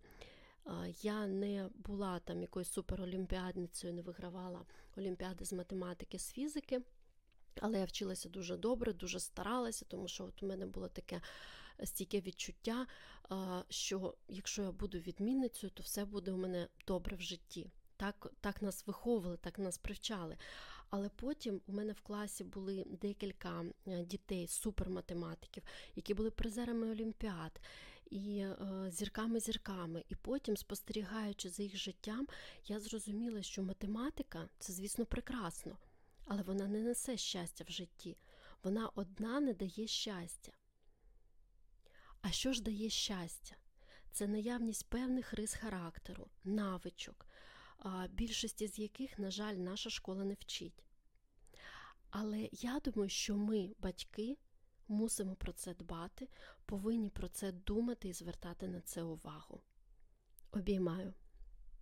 Я 1.03 1.27
не 1.27 1.69
була 1.75 2.19
там 2.19 2.43
якоюсь 2.43 2.73
суперолімпіадницею, 2.73 3.95
не 3.95 4.03
вигравала 4.03 4.67
олімпіади 4.97 5.45
з 5.45 5.53
математики, 5.53 6.19
з 6.19 6.33
фізики. 6.33 6.81
Але 7.61 7.79
я 7.79 7.85
вчилася 7.85 8.29
дуже 8.29 8.57
добре, 8.57 8.93
дуже 8.93 9.21
старалася, 9.21 9.85
тому 9.89 10.09
що 10.09 10.25
от 10.25 10.43
у 10.43 10.47
мене 10.47 10.67
було 10.67 10.89
таке 10.89 11.21
стійке 11.85 12.21
відчуття, 12.21 12.87
що 13.69 14.15
якщо 14.29 14.63
я 14.63 14.73
буду 14.73 14.99
відмінницею, 14.99 15.71
то 15.71 15.83
все 15.83 16.05
буде 16.05 16.33
у 16.33 16.37
мене 16.37 16.69
добре 16.87 17.17
в 17.17 17.21
житті. 17.21 17.71
Так 17.97 18.33
так 18.41 18.63
нас 18.63 18.87
виховували, 18.87 19.37
так 19.37 19.59
нас 19.59 19.79
привчали. 19.79 20.37
Але 20.91 21.09
потім 21.09 21.61
у 21.67 21.73
мене 21.73 21.93
в 21.93 22.01
класі 22.01 22.45
були 22.45 22.87
декілька 23.03 23.65
е, 23.87 24.05
дітей, 24.05 24.47
суперматематиків, 24.47 25.63
які 25.97 26.15
були 26.15 26.31
призерами 26.31 26.91
олімпіад 26.91 27.61
і 28.11 28.47
зірками-зірками. 28.89 30.05
І 30.09 30.15
потім, 30.15 30.57
спостерігаючи 30.57 31.51
за 31.51 31.63
їх 31.63 31.77
життям, 31.77 32.29
я 32.67 32.81
зрозуміла, 32.81 33.43
що 33.43 33.63
математика 33.63 34.49
це, 34.59 34.73
звісно, 34.73 35.07
прекрасно 35.07 35.77
але 36.25 36.43
вона 36.43 36.67
не 36.67 36.83
несе 36.83 37.17
щастя 37.17 37.65
в 37.69 37.71
житті. 37.71 38.17
Вона 38.63 38.91
одна 38.95 39.41
не 39.41 39.55
дає 39.55 39.87
щастя. 39.87 40.53
А 42.21 42.31
що 42.31 42.53
ж 42.53 42.63
дає 42.63 42.91
щастя? 42.91 43.57
Це 44.13 44.27
наявність 44.27 44.87
певних 44.89 45.33
рис 45.33 45.55
характеру, 45.55 46.29
навичок, 46.45 47.27
більшості 48.11 48.69
з 48.69 48.79
яких, 48.79 49.19
на 49.19 49.31
жаль, 49.31 49.55
наша 49.55 49.91
школа 49.91 50.25
не 50.25 50.35
вчить. 50.35 50.85
Але 52.11 52.49
я 52.53 52.81
думаю, 52.81 53.09
що 53.09 53.37
ми, 53.37 53.75
батьки, 53.79 54.37
мусимо 54.89 55.35
про 55.35 55.53
це 55.53 55.75
дбати, 55.75 56.29
повинні 56.67 57.11
про 57.11 57.29
це 57.29 57.53
думати 57.53 58.09
і 58.09 58.13
звертати 58.13 58.69
на 58.69 58.81
це 58.81 59.03
увагу. 59.03 59.61
Обіймаю. 60.51 61.15